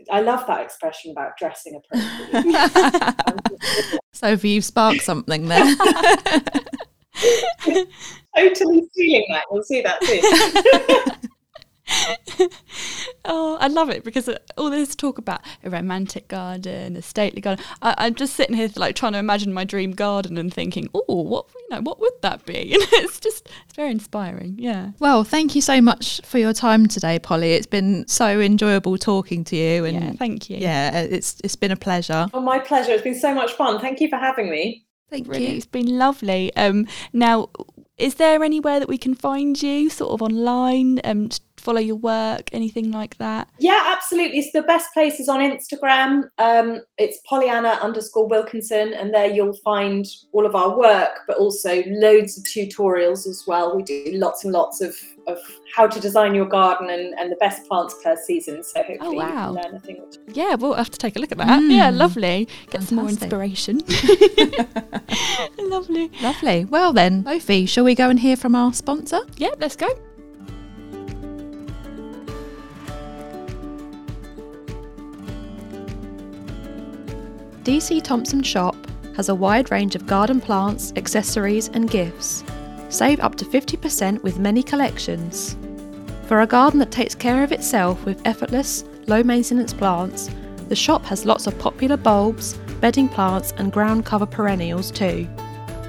[0.09, 2.53] I love that expression about dressing appropriately.
[4.13, 5.75] Sophie, you've sparked something there.
[8.37, 9.43] totally feeling that.
[9.49, 11.11] We'll see that too.
[13.25, 17.63] oh, I love it because all this talk about a romantic garden, a stately garden.
[17.81, 21.21] I, am just sitting here like trying to imagine my dream garden and thinking, oh,
[21.23, 22.73] what you know, what would that be?
[22.77, 24.55] And it's just it's very inspiring.
[24.59, 24.91] Yeah.
[24.99, 27.53] Well, thank you so much for your time today, Polly.
[27.53, 29.85] It's been so enjoyable talking to you.
[29.85, 30.57] And yeah, thank you.
[30.57, 32.27] Yeah, it's it's been a pleasure.
[32.33, 32.91] Oh, my pleasure.
[32.91, 33.79] It's been so much fun.
[33.79, 34.85] Thank you for having me.
[35.09, 35.57] Thank really, you.
[35.57, 36.55] It's been lovely.
[36.55, 37.49] Um, now,
[37.97, 41.29] is there anywhere that we can find you, sort of online, um,
[41.67, 43.43] follow your work, anything like that?
[43.59, 44.41] Yeah, absolutely.
[44.43, 46.11] So the best place is on Instagram.
[46.37, 51.83] Um, it's Pollyanna underscore Wilkinson, and there you'll find all of our work, but also
[52.05, 53.75] loads of tutorials as well.
[53.75, 54.95] We do lots and lots of,
[55.27, 55.37] of
[55.75, 58.63] how to design your garden and, and the best plants per season.
[58.63, 59.51] So hopefully Oh, wow.
[59.51, 60.19] you can learn a thing or two.
[60.33, 61.61] Yeah, we'll have to take a look at that.
[61.63, 61.97] Yeah, Mm.
[61.97, 62.47] lovely.
[62.71, 63.81] Get some more inspiration.
[65.59, 66.11] lovely.
[66.21, 66.65] Lovely.
[66.65, 69.19] Well then, Sophie, shall we go and hear from our sponsor?
[69.37, 69.87] Yeah, let's go.
[77.67, 78.77] DC Thomson Shop
[79.17, 82.45] has a wide range of garden plants, accessories, and gifts.
[82.87, 85.57] Save up to 50% with many collections.
[86.27, 90.29] For a garden that takes care of itself with effortless, low maintenance plants,
[90.69, 95.27] the shop has lots of popular bulbs, bedding plants, and ground cover perennials too.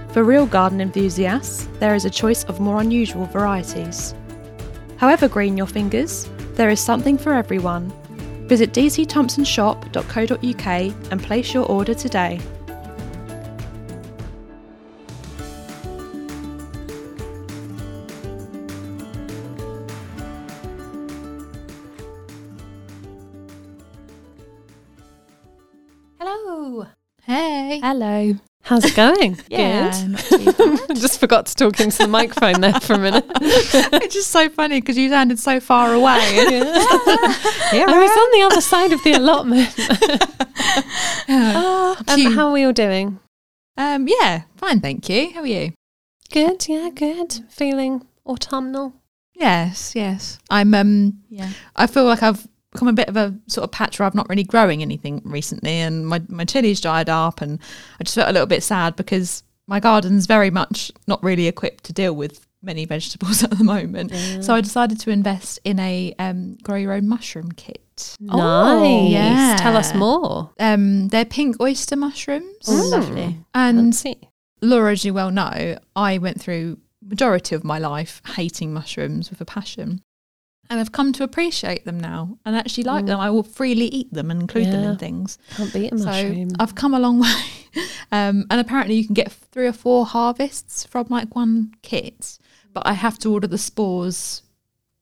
[0.09, 4.17] For real garden enthusiasts, there is a choice of more unusual varieties.
[4.97, 7.93] However green your fingers, there is something for everyone.
[8.49, 12.41] Visit dcthomsonshop.co.uk and place your order today.
[26.19, 26.87] Hello.
[27.23, 27.81] Hey.
[27.83, 28.35] Hello.
[28.69, 29.39] How's it going?
[29.49, 30.11] Yeah, Good.
[30.11, 30.53] not too
[30.87, 30.97] bad.
[30.97, 33.25] Just forgot to talk into the microphone there for a minute.
[33.41, 36.21] it's just so funny because you sounded so far away.
[36.33, 39.75] Here I was on the other side of the allotment.
[41.31, 43.19] Oh, um, how are we all doing?
[43.77, 45.33] Um, yeah, fine, thank you.
[45.33, 45.73] How are you?
[46.31, 47.41] Good, yeah, good.
[47.49, 48.93] Feeling autumnal.
[49.35, 50.39] Yes, yes.
[50.51, 50.75] I'm.
[50.75, 51.51] Um, Yeah.
[51.77, 52.47] I feel like I've
[52.79, 55.73] become a bit of a sort of patch where I've not really growing anything recently,
[55.81, 57.59] and my my chilies dried up, and
[58.01, 61.85] I just felt a little bit sad because my garden's very much not really equipped
[61.85, 64.13] to deal with many vegetables at the moment.
[64.45, 67.83] So I decided to invest in a um, grow your own mushroom kit.
[68.21, 69.11] Nice.
[69.11, 69.57] yeah.
[69.59, 70.51] Tell us more.
[70.61, 73.39] Um, they're pink oyster mushrooms, Oh, lovely.
[73.55, 74.01] and
[74.63, 79.41] Laura, as you well know, I went through majority of my life hating mushrooms with
[79.41, 80.03] a passion.
[80.71, 83.19] And I've come to appreciate them now and actually like them.
[83.19, 85.39] I will freely eat them and include them in things.
[85.57, 86.51] Can't beat a So mushroom.
[86.59, 87.43] I've come a long way.
[88.13, 92.39] Um, and apparently you can get three or four harvests from like one kit.
[92.75, 94.43] But I have to order the spores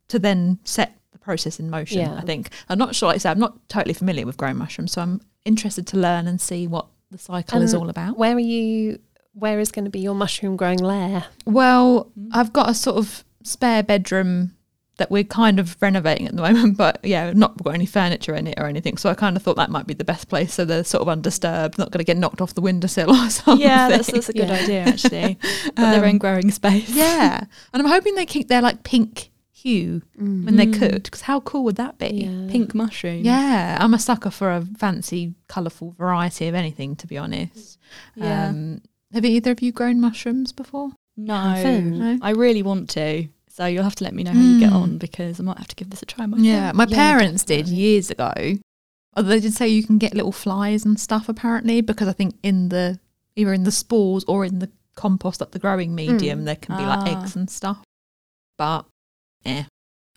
[0.08, 2.14] to then set the process in motion, Yeah.
[2.14, 2.50] I think.
[2.68, 4.92] I'm not sure, like I said, I'm not totally familiar with growing mushrooms.
[4.92, 8.16] So I'm interested to learn and see what the cycle is all about.
[8.18, 8.98] Where are you?
[9.32, 11.26] Where is going to be your mushroom growing lair?
[11.44, 14.55] Well, I've got a sort of spare bedroom
[14.98, 18.46] that we're kind of renovating at the moment, but yeah, not got any furniture in
[18.46, 18.96] it or anything.
[18.96, 21.08] So I kind of thought that might be the best place so they're sort of
[21.08, 23.60] undisturbed, not going to get knocked off the windowsill or something.
[23.66, 24.54] Yeah, that's, that's a good Yeah.
[24.54, 25.38] idea actually.
[25.76, 26.88] Got their Um, own growing space.
[26.88, 27.44] yeah.
[27.72, 31.64] And I'm hoping they keep their like pink hue when they're cooked because how cool
[31.64, 32.08] would that be?
[32.28, 32.50] Yeah.
[32.50, 33.22] Pink mushroom.
[33.24, 37.78] Yeah, I'm a sucker for a fancy, colourful variety of anything, to be honest.
[38.14, 38.48] Yeah.
[38.48, 38.82] Um,
[39.12, 40.90] have either of you grown mushrooms before?
[41.16, 41.98] No, Haven't.
[41.98, 42.18] No?
[42.22, 43.28] I really want to.
[43.56, 44.74] So you'll have to let me know how you get Mm.
[44.82, 46.44] on because I might have to give this a try myself.
[46.46, 48.30] Yeah, my Yeah, parents did years ago.
[49.16, 52.34] Although they did say you can get little flies and stuff apparently because I think
[52.42, 53.00] in the
[53.34, 56.82] either in the spores or in the compost at the growing medium there can be
[56.84, 57.22] like Ah.
[57.22, 57.82] eggs and stuff.
[58.58, 58.84] But
[59.44, 59.64] yeah,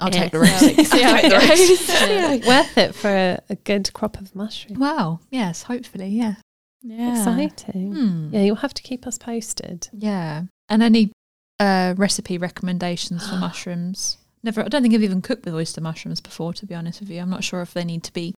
[0.02, 0.20] I'll Yeah.
[0.24, 0.62] take the risk.
[0.78, 1.90] Yeah, see how I'll it take the risk.
[2.10, 4.78] Yeah, Worth it for a, a good crop of mushrooms.
[4.80, 6.36] Well, yes, hopefully, yeah.
[6.82, 7.18] Yeah.
[7.18, 7.94] Exciting.
[7.94, 8.34] Hmm.
[8.34, 9.88] Yeah, you'll have to keep us posted.
[9.94, 10.44] Yeah.
[10.70, 11.12] And any
[11.60, 14.18] uh, recipe recommendations for mushrooms?
[14.44, 14.62] Never.
[14.64, 16.54] I don't think I've even cooked with oyster mushrooms before.
[16.54, 18.34] To be honest with you, I'm not sure if they need to be,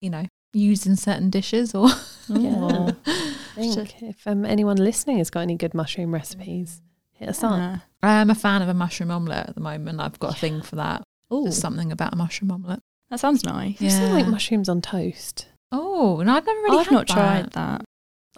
[0.00, 1.88] you know, used in certain dishes or.
[2.28, 2.54] Yeah.
[2.56, 2.96] Oh.
[3.06, 6.80] I think if um, anyone listening has got any good mushroom recipes,
[7.12, 7.58] hit us up.
[7.58, 7.78] Yeah.
[8.02, 10.00] I'm a fan of a mushroom omelette at the moment.
[10.00, 11.02] I've got a thing for that.
[11.30, 12.80] Oh, There's something about a mushroom omelette.
[13.10, 13.80] that sounds nice.
[13.80, 15.48] You sound like mushrooms on toast.
[15.72, 17.12] Oh, and I've never really I've had not that.
[17.14, 17.84] tried that.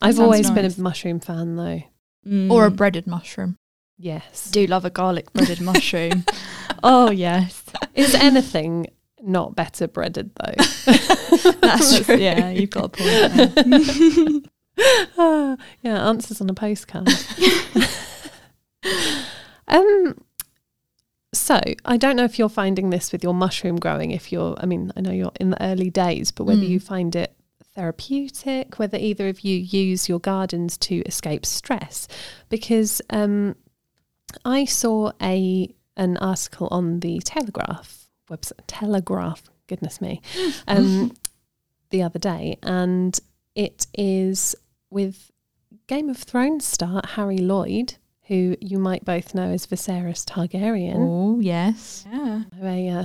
[0.00, 1.82] I've sounds always been a mushroom fan though.
[2.54, 2.76] Or a Mm.
[2.76, 3.56] breaded mushroom.
[4.02, 4.50] Yes.
[4.50, 6.24] do love a garlic breaded mushroom.
[6.82, 7.62] Oh yes,
[7.94, 8.88] Is anything
[9.20, 10.54] not better breaded though?
[11.60, 12.16] that's true.
[12.16, 13.54] Yeah, you've got a point.
[13.54, 14.40] There.
[15.16, 17.08] Ah, yeah, answers on a postcard.
[19.68, 20.16] um
[21.34, 24.66] so I don't know if you're finding this with your mushroom growing if you're I
[24.66, 26.68] mean, I know you're in the early days, but whether Mm.
[26.68, 27.34] you find it
[27.74, 32.06] therapeutic, whether either of you use your gardens to escape stress.
[32.50, 33.54] Because um
[34.44, 40.20] I saw a an article on the Telegraph website Telegraph, goodness me.
[40.66, 41.12] Um
[41.90, 43.18] the other day and
[43.54, 44.54] it is
[44.90, 45.30] with
[45.86, 50.96] Game of Thrones star Harry Lloyd, who you might both know as Viserys Targaryen.
[50.96, 52.06] Oh, yes.
[52.10, 52.42] Yeah.
[52.62, 53.04] A uh,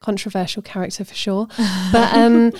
[0.00, 1.48] controversial character for sure.
[1.92, 2.52] but um,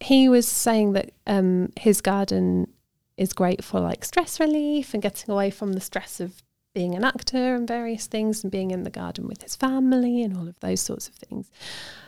[0.00, 2.70] he was saying that um, his garden
[3.16, 6.42] is great for like stress relief and getting away from the stress of
[6.74, 10.36] being an actor and various things and being in the garden with his family and
[10.36, 11.50] all of those sorts of things.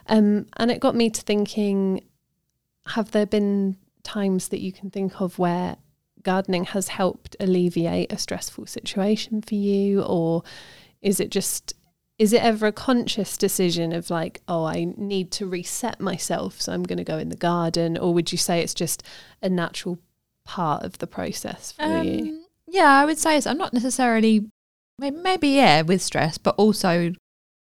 [0.08, 2.04] Um, and it got me to thinking
[2.88, 5.76] have there been times that you can think of where
[6.22, 10.02] gardening has helped alleviate a stressful situation for you?
[10.02, 10.42] Or
[11.00, 11.74] is it just
[12.18, 16.72] is it ever a conscious decision of like oh i need to reset myself so
[16.72, 17.96] i'm going to go in the garden?
[17.96, 19.02] Or would you say it's just
[19.42, 19.98] a natural
[20.44, 24.48] part of the process for um, you yeah i would say so i'm not necessarily
[24.98, 27.12] maybe yeah with stress but also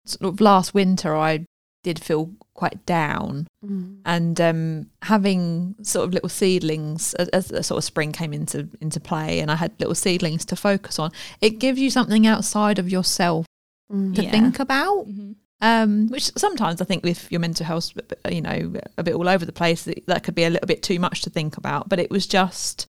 [0.05, 1.45] sort of last winter i
[1.87, 3.97] did feel quite down mm.
[4.05, 8.99] and um, having sort of little seedlings as, as, sort of spring came into into
[8.99, 12.91] play and I had little seedlings to focus on it gives you something outside of
[12.91, 13.47] yourself
[13.93, 14.17] mm.
[14.17, 14.31] to yeah.
[14.33, 15.33] think about mm-hmm.
[15.61, 17.93] um, which sometimes I think with your mental health
[18.29, 20.99] you know a bit all over the place that could be a little bit too
[20.99, 22.87] much to think about but it was just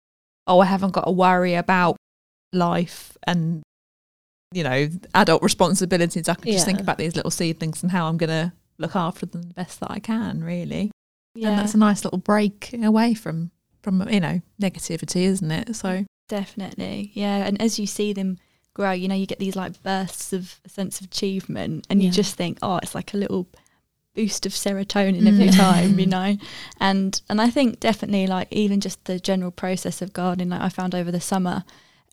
[0.48, 1.96] oh I haven't got to worry about
[2.52, 3.62] life and
[4.54, 6.54] you know adult responsibilities I can yeah.
[6.54, 9.54] just think about these little seedlings and how I'm going to look after them the
[9.54, 10.92] best that I can, really.
[11.36, 11.50] Yeah.
[11.50, 15.76] And that's a nice little break away from from you know negativity, isn't it?
[15.76, 17.46] So definitely, yeah.
[17.46, 18.38] And as you see them
[18.74, 22.08] grow, you know, you get these like bursts of a sense of achievement, and yeah.
[22.08, 23.48] you just think, oh, it's like a little
[24.14, 25.56] boost of serotonin every mm.
[25.56, 26.36] time, you know.
[26.80, 30.70] And and I think definitely like even just the general process of gardening, like I
[30.70, 31.64] found over the summer,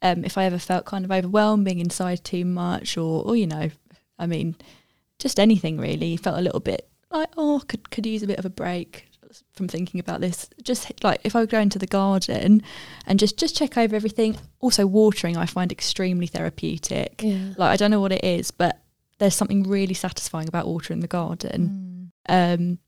[0.03, 3.47] um, if I ever felt kind of overwhelmed, being inside too much, or or you
[3.47, 3.71] know,
[4.19, 4.57] I mean,
[5.19, 6.17] just anything really.
[6.17, 9.09] Felt a little bit like, oh, could could use a bit of a break
[9.53, 10.49] from thinking about this.
[10.63, 12.63] Just like if I would go into the garden
[13.07, 14.37] and just just check over everything.
[14.61, 17.21] Also, watering I find extremely therapeutic.
[17.23, 17.55] Yeah.
[17.57, 18.81] Like I don't know what it is, but
[19.19, 22.13] there's something really satisfying about watering the garden.
[22.29, 22.55] Mm.
[22.55, 22.79] Um,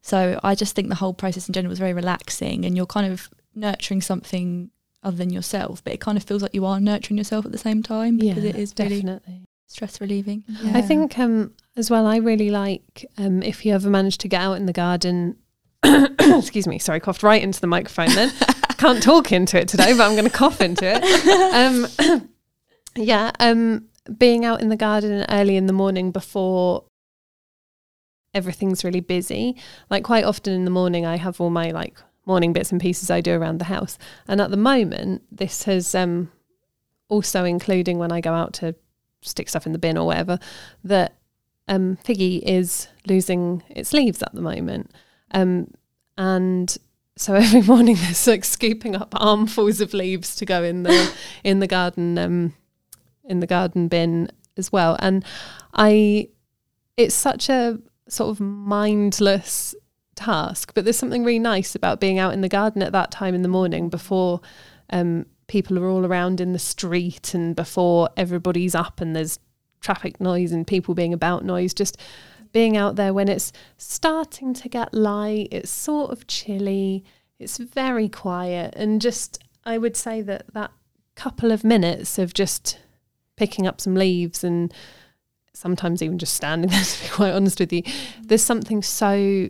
[0.00, 3.10] so I just think the whole process in general was very relaxing, and you're kind
[3.12, 4.70] of nurturing something
[5.04, 7.58] other than yourself, but it kind of feels like you are nurturing yourself at the
[7.58, 10.44] same time because yeah, it is really definitely stress relieving.
[10.48, 10.78] Yeah.
[10.78, 14.40] I think um, as well, I really like um, if you ever manage to get
[14.40, 15.36] out in the garden.
[16.18, 18.32] excuse me, sorry, coughed right into the microphone then.
[18.78, 21.02] Can't talk into it today, but I'm going to cough into it.
[21.54, 22.28] Um,
[22.96, 23.86] yeah, um,
[24.18, 26.84] being out in the garden early in the morning before
[28.32, 29.56] everything's really busy.
[29.90, 33.10] Like quite often in the morning, I have all my like morning bits and pieces
[33.10, 33.98] I do around the house.
[34.26, 36.30] And at the moment, this has um,
[37.08, 38.74] also including when I go out to
[39.22, 40.38] stick stuff in the bin or whatever,
[40.84, 41.16] that
[41.68, 44.90] um, Figgy is losing its leaves at the moment.
[45.32, 45.72] Um,
[46.16, 46.76] and
[47.16, 51.12] so every morning there's like scooping up armfuls of leaves to go in the
[51.44, 52.54] in the garden um,
[53.24, 54.96] in the garden bin as well.
[55.00, 55.24] And
[55.72, 56.28] I
[56.96, 59.74] it's such a sort of mindless
[60.14, 63.34] task, but there's something really nice about being out in the garden at that time
[63.34, 64.40] in the morning before
[64.90, 69.38] um, people are all around in the street and before everybody's up and there's
[69.80, 71.98] traffic noise and people being about noise, just
[72.52, 77.04] being out there when it's starting to get light, it's sort of chilly,
[77.38, 80.70] it's very quiet, and just I would say that that
[81.14, 82.78] couple of minutes of just
[83.36, 84.72] picking up some leaves and
[85.52, 87.82] sometimes even just standing there to be quite honest with you
[88.22, 89.46] there's something so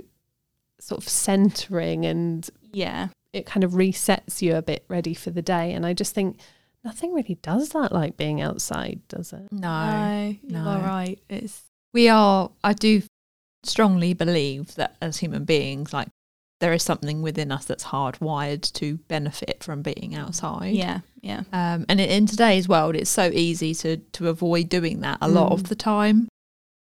[0.85, 5.43] sort of centering and yeah it kind of resets you a bit ready for the
[5.43, 6.39] day and i just think
[6.85, 9.51] nothing really does that like being outside, does it?
[9.51, 11.19] No, no, you right.
[11.29, 12.51] It's we are.
[12.63, 13.03] I do
[13.65, 16.09] strongly believe that as human beings, like
[16.61, 20.75] there is something within us that's hardwired to benefit from being outside.
[20.75, 21.43] Yeah, yeah.
[21.53, 25.29] Um, and in, in, today's world, it's so easy to to avoid doing that a
[25.29, 25.69] lot of mm.
[25.69, 26.29] the time.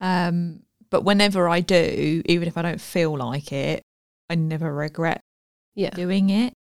[0.00, 3.82] Um, but whenever I do, even if I don't feel like it,
[4.30, 5.20] I never regret
[5.74, 5.90] yeah.
[5.90, 6.54] doing it.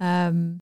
[0.00, 0.60] Um,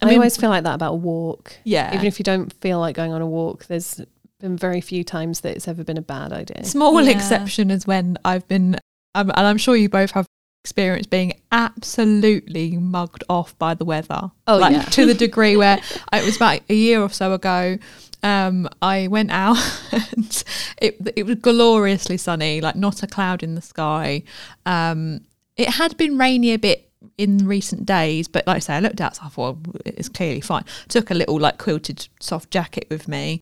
[0.00, 1.56] I, mean, always feel like that about a walk.
[1.64, 1.94] Yeah.
[1.94, 4.00] Even if you don't feel like going on a walk, there's
[4.40, 6.64] been very few times that it's ever been a bad idea.
[6.64, 7.10] Small yeah.
[7.10, 8.76] exception is when I've been,
[9.14, 10.26] um, and I'm sure you both have
[10.64, 14.30] experience being absolutely mugged off by the weather.
[14.46, 14.82] Oh, like yeah.
[14.82, 15.78] to the degree where
[16.12, 17.78] it was about a year or so ago.
[18.22, 19.56] Um, I went out
[19.92, 20.44] and
[20.78, 24.24] it it was gloriously sunny, like not a cloud in the sky.
[24.66, 25.20] Um,
[25.58, 29.00] it had been rainy a bit in recent days, but like I say, I looked
[29.00, 29.26] outside.
[29.26, 30.64] I thought well, it's clearly fine.
[30.88, 33.40] Took a little like quilted soft jacket with me,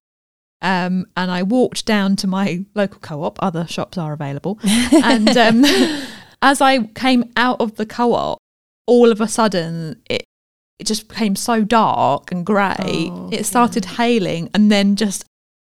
[0.63, 3.39] um, and I walked down to my local co-op.
[3.43, 5.65] Other shops are available, and um,
[6.43, 8.39] as I came out of the co-op,
[8.87, 10.25] all of a sudden it
[10.79, 13.09] it just became so dark and grey.
[13.11, 15.25] Oh, it started hailing and then just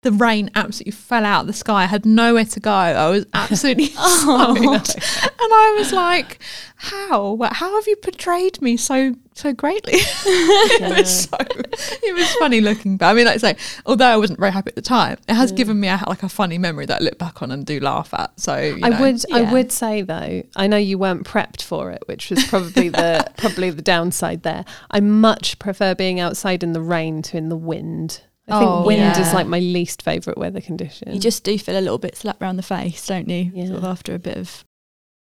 [0.03, 1.82] the rain absolutely fell out of the sky.
[1.82, 2.70] I had nowhere to go.
[2.70, 4.96] I was absolutely Oh, soaked.
[4.96, 6.38] And I was like,
[6.76, 7.36] how?
[7.53, 9.92] How have you portrayed me so so greatly?
[9.96, 13.11] it was so it was funny looking back.
[13.11, 15.53] I mean, like I say, although I wasn't very happy at the time, it has
[15.53, 15.57] mm.
[15.57, 18.14] given me a, like a funny memory that I look back on and do laugh
[18.14, 18.38] at.
[18.40, 19.01] So you I know.
[19.03, 22.88] would I would say though, I know you weren't prepped for it, which was probably
[22.88, 24.64] the probably the downside there.
[24.90, 28.22] I much prefer being outside in the rain to in the wind.
[28.51, 31.12] I think Oh, wind is like my least favourite weather condition.
[31.12, 33.51] You just do feel a little bit slap round the face, don't you?
[33.55, 33.66] Yeah.
[33.66, 34.64] Sort of after a bit of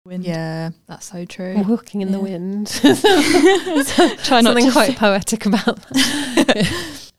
[0.05, 0.25] wind.
[0.25, 1.61] Yeah, that's so true.
[1.67, 2.67] walking in the wind.
[4.23, 7.03] Try not Something to quite poetic about that.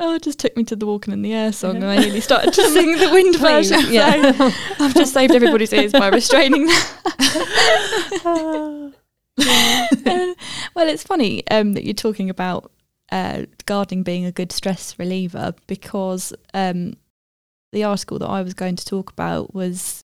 [0.00, 2.20] Oh, it just took me to the Walking in the Air song, and I nearly
[2.20, 3.92] started to sing the wind Please, version.
[3.92, 4.30] yeah.
[4.32, 4.50] So
[4.84, 6.94] I've just saved everybody's ears by restraining that.
[8.24, 8.90] Uh,
[10.76, 12.70] well, it's funny um, that you're talking about
[13.10, 16.94] uh, gardening being a good stress reliever because um,
[17.72, 20.04] the article that I was going to talk about was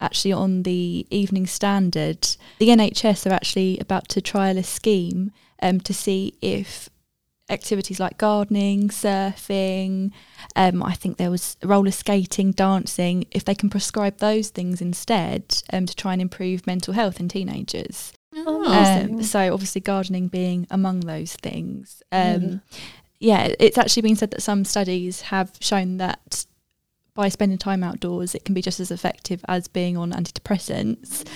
[0.00, 2.22] actually on the Evening Standard.
[2.58, 5.30] The NHS are actually about to trial a scheme
[5.62, 6.88] um, to see if
[7.50, 10.10] activities like gardening, surfing,
[10.56, 15.62] um, I think there was roller skating, dancing, if they can prescribe those things instead
[15.72, 18.12] um, to try and improve mental health in teenagers.
[18.36, 22.02] Oh, Um, so obviously gardening being among those things.
[22.12, 22.34] Yeah.
[22.34, 22.62] Um,
[23.20, 26.44] yeah, it's actually been said that some studies have shown that
[27.14, 31.26] by spending time outdoors, it can be just as effective as being on antidepressants.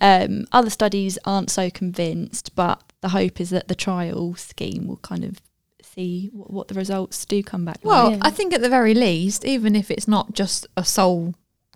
[0.00, 4.98] Um, other studies aren't so convinced, but the hope is that the trial scheme will
[4.98, 5.40] kind of
[5.82, 7.78] see what, what the results do come back.
[7.82, 8.18] Well, like.
[8.18, 8.26] Yeah.
[8.26, 11.34] I think at the very least, even if it's not just a sole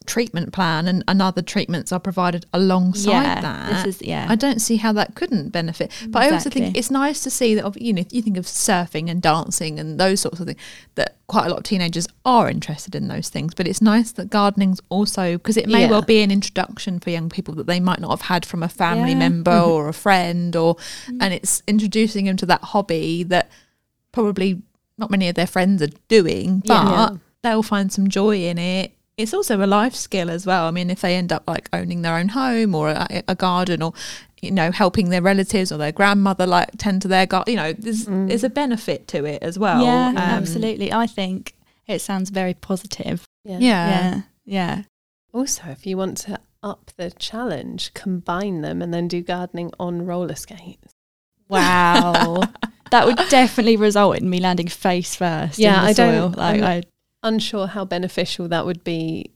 [0.09, 4.27] treatment plan and, and other treatments are provided alongside yeah, that, this is yeah.
[4.29, 5.93] I don't see how that couldn't benefit.
[6.09, 9.09] But I also think it's nice to see that, you know, you think of surfing
[9.11, 10.59] and dancing and those sorts of things,
[10.97, 13.55] that quite a lot of teenagers are interested in those things.
[13.55, 15.91] But it's nice that gardening's also, because it may Yeah.
[15.91, 18.69] well be an introduction for young people that they might not have had from a
[18.69, 19.19] family Yeah.
[19.19, 19.71] member Mm-hmm.
[19.71, 20.77] or a friend, or
[21.21, 23.51] and it's introducing them to that hobby that
[24.13, 24.63] probably
[24.97, 27.09] not many of their friends are doing, but Yeah.
[27.43, 28.93] they'll find some joy in it.
[29.19, 30.65] It's also a life skill as well.
[30.67, 33.83] I mean, if they end up like owning their own home or a, a garden
[33.83, 33.93] or
[34.41, 37.73] you know helping their relatives or their grandmother like tend to their garden, you know,
[37.73, 38.29] there's Mm.
[38.29, 39.83] there's a benefit to it as well.
[39.85, 40.93] yeah, Um, absolutely.
[40.93, 41.55] I think
[41.87, 43.25] it sounds very positive.
[43.45, 43.59] Yeah.
[43.59, 43.89] Yeah.
[43.91, 44.83] Yeah, yeah.
[45.35, 50.07] Also, if you want to up the challenge, combine them and then do gardening on
[50.07, 50.93] roller skates.
[51.49, 52.43] Wow.
[52.91, 55.59] that would definitely result in me landing face first.
[55.59, 56.29] Yeah, in the I soil.
[56.31, 56.83] don't- Like, I'm- I,
[57.29, 59.33] Unsure how beneficial that would be.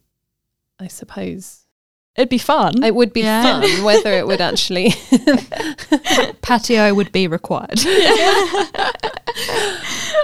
[0.81, 1.67] I suppose
[2.17, 2.83] it'd be fun.
[2.83, 3.61] it would be Yeah.
[3.61, 3.85] fun.
[3.89, 4.95] Whether it would actually.
[6.43, 7.79] patio would be required.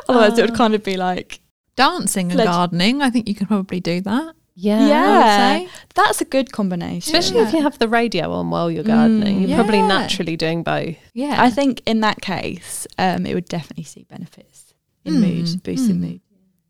[0.08, 1.40] Otherwise, it would kind of be like,
[1.76, 4.34] Dancing and Leg- gardening, I think you could probably do that.
[4.56, 4.88] yeah.
[4.88, 5.04] Yeah.
[5.04, 5.74] I would say.
[5.94, 7.14] that's a good combination.
[7.14, 10.62] Especially if you have the radio on while you're gardening, Mm, you're probably naturally doing
[10.64, 10.96] both.
[11.14, 15.62] Yeah, I think in that case, um, it would definitely see benefits in Mm, mood,
[15.62, 16.00] boosting mm.
[16.00, 16.20] mood.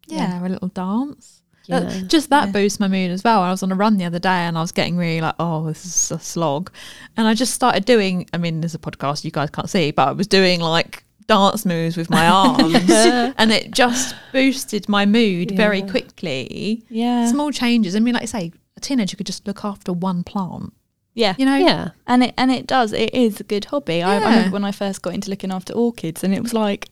[0.09, 1.43] Yeah, a little dance.
[1.71, 1.81] Uh, yeah.
[1.81, 2.53] That- just that Yeah.
[2.53, 3.41] boosts my mood as well.
[3.43, 5.67] I was on a run the other day and I was getting really like, oh,
[5.67, 6.71] this is a slog.
[7.17, 10.09] And I just started doing, I mean, there's a podcast you guys can't see, but
[10.09, 12.91] I was doing like dance moves with my arms
[13.37, 16.85] and it just boosted my mood very quickly.
[16.89, 17.31] Yeah.
[17.31, 17.95] Small changes.
[17.95, 20.73] I mean, like I say, a teenager could just look after one plant,
[21.15, 21.35] yeah.
[21.37, 21.57] you know?
[21.57, 21.91] yeah.
[22.07, 22.93] And it and it does.
[22.95, 24.03] It is a good hobby.
[24.03, 24.29] I, I Yeah.
[24.31, 26.89] remember when I first got into looking after orchids, and it was like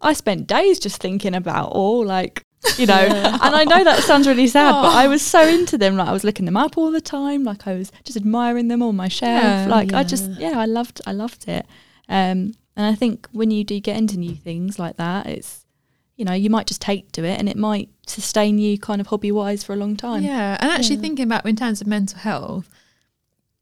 [0.00, 2.44] I spent days just thinking about all like
[2.78, 2.94] you know.
[2.94, 5.96] And I know that sounds really sad, but I was so into them.
[5.96, 7.44] Like I was looking them up all the time.
[7.44, 9.42] Like I was just admiring them on my shelf.
[9.42, 9.66] Yeah.
[9.68, 11.66] like I just yeah, I loved I loved it.
[12.08, 15.64] Um, and I think when you do get into new things like that, it's
[16.16, 19.08] you know you might just take to it, and it might sustain you kind of
[19.08, 20.22] hobby wise for a long time.
[20.22, 21.02] Yeah, and actually Yeah.
[21.02, 22.68] thinking about in terms of mental health,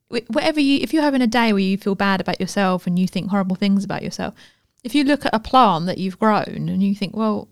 [0.09, 3.07] whatever you, if you're having a day where you feel bad about yourself and you
[3.07, 4.35] think horrible things about yourself,
[4.83, 7.49] if you look at a plant that you've grown and you think, well,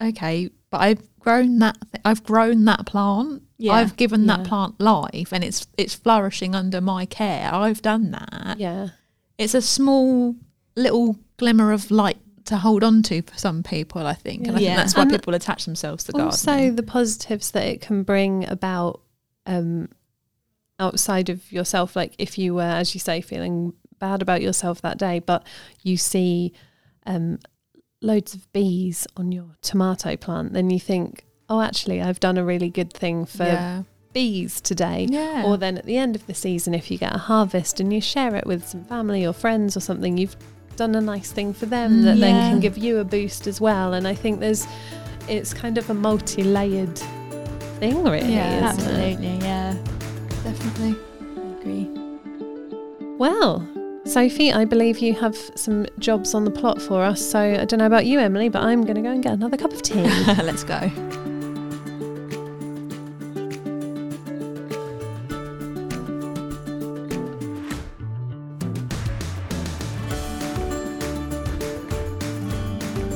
[0.00, 3.42] okay, but I've grown that, th- I've grown that plant.
[3.58, 7.52] Yeah, I've given that plant life and it's it's flourishing under my care.
[7.52, 8.56] I've done that.
[8.58, 8.88] Yeah.
[9.36, 10.34] It's a small
[10.76, 12.16] little glimmer of light
[12.46, 14.46] to hold on to for some people, I think.
[14.46, 16.30] And I think that's why And people attach themselves to gardening.
[16.30, 19.02] Also, the positives that it can bring about
[19.46, 19.88] um,
[20.78, 24.98] outside of yourself, like if you were, as you say, feeling bad about yourself that
[24.98, 25.46] day, but
[25.82, 26.52] you see
[27.06, 27.38] um,
[28.02, 32.44] loads of bees on your tomato plant, then you think, oh, actually, I've done a
[32.44, 33.82] really good thing for yeah.
[34.12, 35.06] bees today.
[35.08, 35.44] Yeah.
[35.44, 38.00] Or then at the end of the season, if you get a harvest and you
[38.00, 40.36] share it with some family or friends or something, you've
[40.76, 43.60] done a nice thing for them mm, that then can give you a boost as
[43.60, 43.94] well.
[43.94, 44.66] And I think there's,
[45.28, 46.98] it's kind of a multi layered
[47.78, 48.32] thing, really.
[48.32, 49.18] Yeah, isn't it?
[49.20, 49.46] absolutely.
[49.46, 49.76] Yeah,
[50.42, 50.96] definitely.
[51.36, 51.90] I agree.
[53.18, 53.68] Well,
[54.10, 57.24] Sophie, I believe you have some jobs on the plot for us.
[57.24, 59.56] So I don't know about you, Emily, but I'm going to go and get another
[59.56, 60.02] cup of tea.
[60.42, 60.90] Let's go.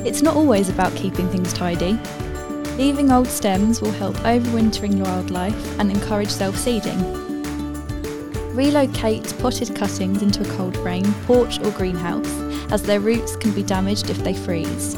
[0.06, 1.98] It's not always about keeping things tidy.
[2.76, 7.23] Leaving old stems will help overwintering wildlife and encourage self seeding.
[8.54, 12.30] Relocate potted cuttings into a cold frame, porch, or greenhouse,
[12.70, 14.94] as their roots can be damaged if they freeze.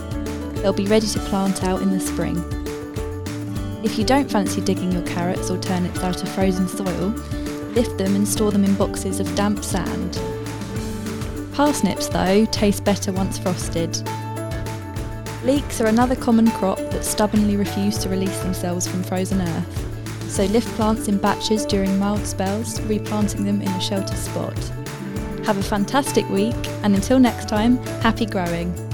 [0.56, 2.36] They'll be ready to plant out in the spring.
[3.82, 7.08] If you don't fancy digging your carrots or turnips out of frozen soil,
[7.72, 10.20] lift them and store them in boxes of damp sand.
[11.54, 13.96] Parsnips, though, taste better once frosted.
[15.44, 19.85] Leeks are another common crop that stubbornly refuse to release themselves from frozen earth.
[20.36, 24.54] So lift plants in batches during mild spells, replanting them in a sheltered spot.
[25.46, 28.85] Have a fantastic week, and until next time, happy growing.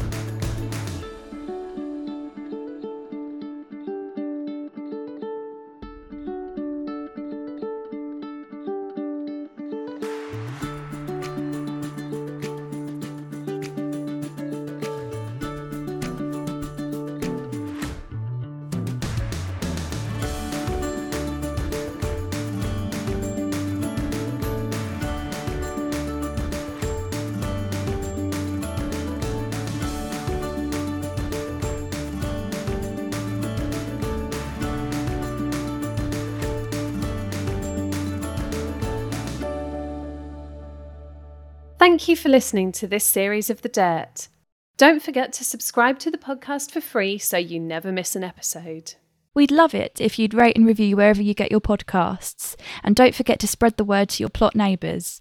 [41.83, 44.28] Thank you for listening to this series of The Dirt.
[44.76, 48.95] Don't forget to subscribe to the podcast for free so you never miss an episode.
[49.35, 52.55] We'd love it if you'd rate and review wherever you get your podcasts,
[52.85, 55.20] and don't forget to spread the word to your plot neighbours.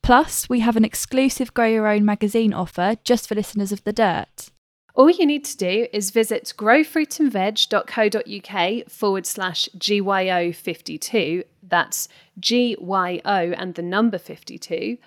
[0.00, 3.92] Plus, we have an exclusive Grow Your Own magazine offer just for listeners of The
[3.92, 4.50] Dirt.
[4.94, 13.82] All you need to do is visit growfruitandveg.co.uk forward slash GYO52, that's GYO and the
[13.82, 14.98] number 52,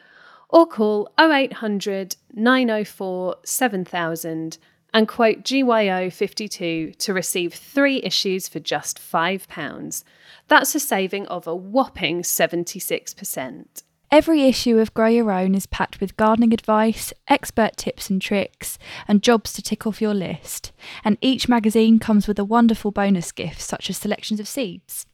[0.49, 4.57] or call 0800 904 7000
[4.93, 10.03] and quote GYO52 to receive three issues for just £5.
[10.47, 13.83] That's a saving of a whopping 76%.
[14.11, 18.79] Every issue of Grow Your Own is packed with gardening advice, expert tips and tricks,
[19.07, 20.71] and jobs to tick off your list.
[21.03, 25.05] And each magazine comes with a wonderful bonus gift, such as selections of seeds.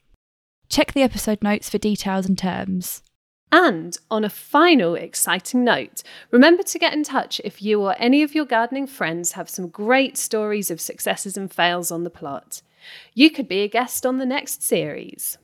[0.69, 3.03] Check the episode notes for details and terms.
[3.57, 8.21] And on a final exciting note, remember to get in touch if you or any
[8.21, 12.61] of your gardening friends have some great stories of successes and fails on the plot.
[13.13, 15.37] You could be a guest on the next series.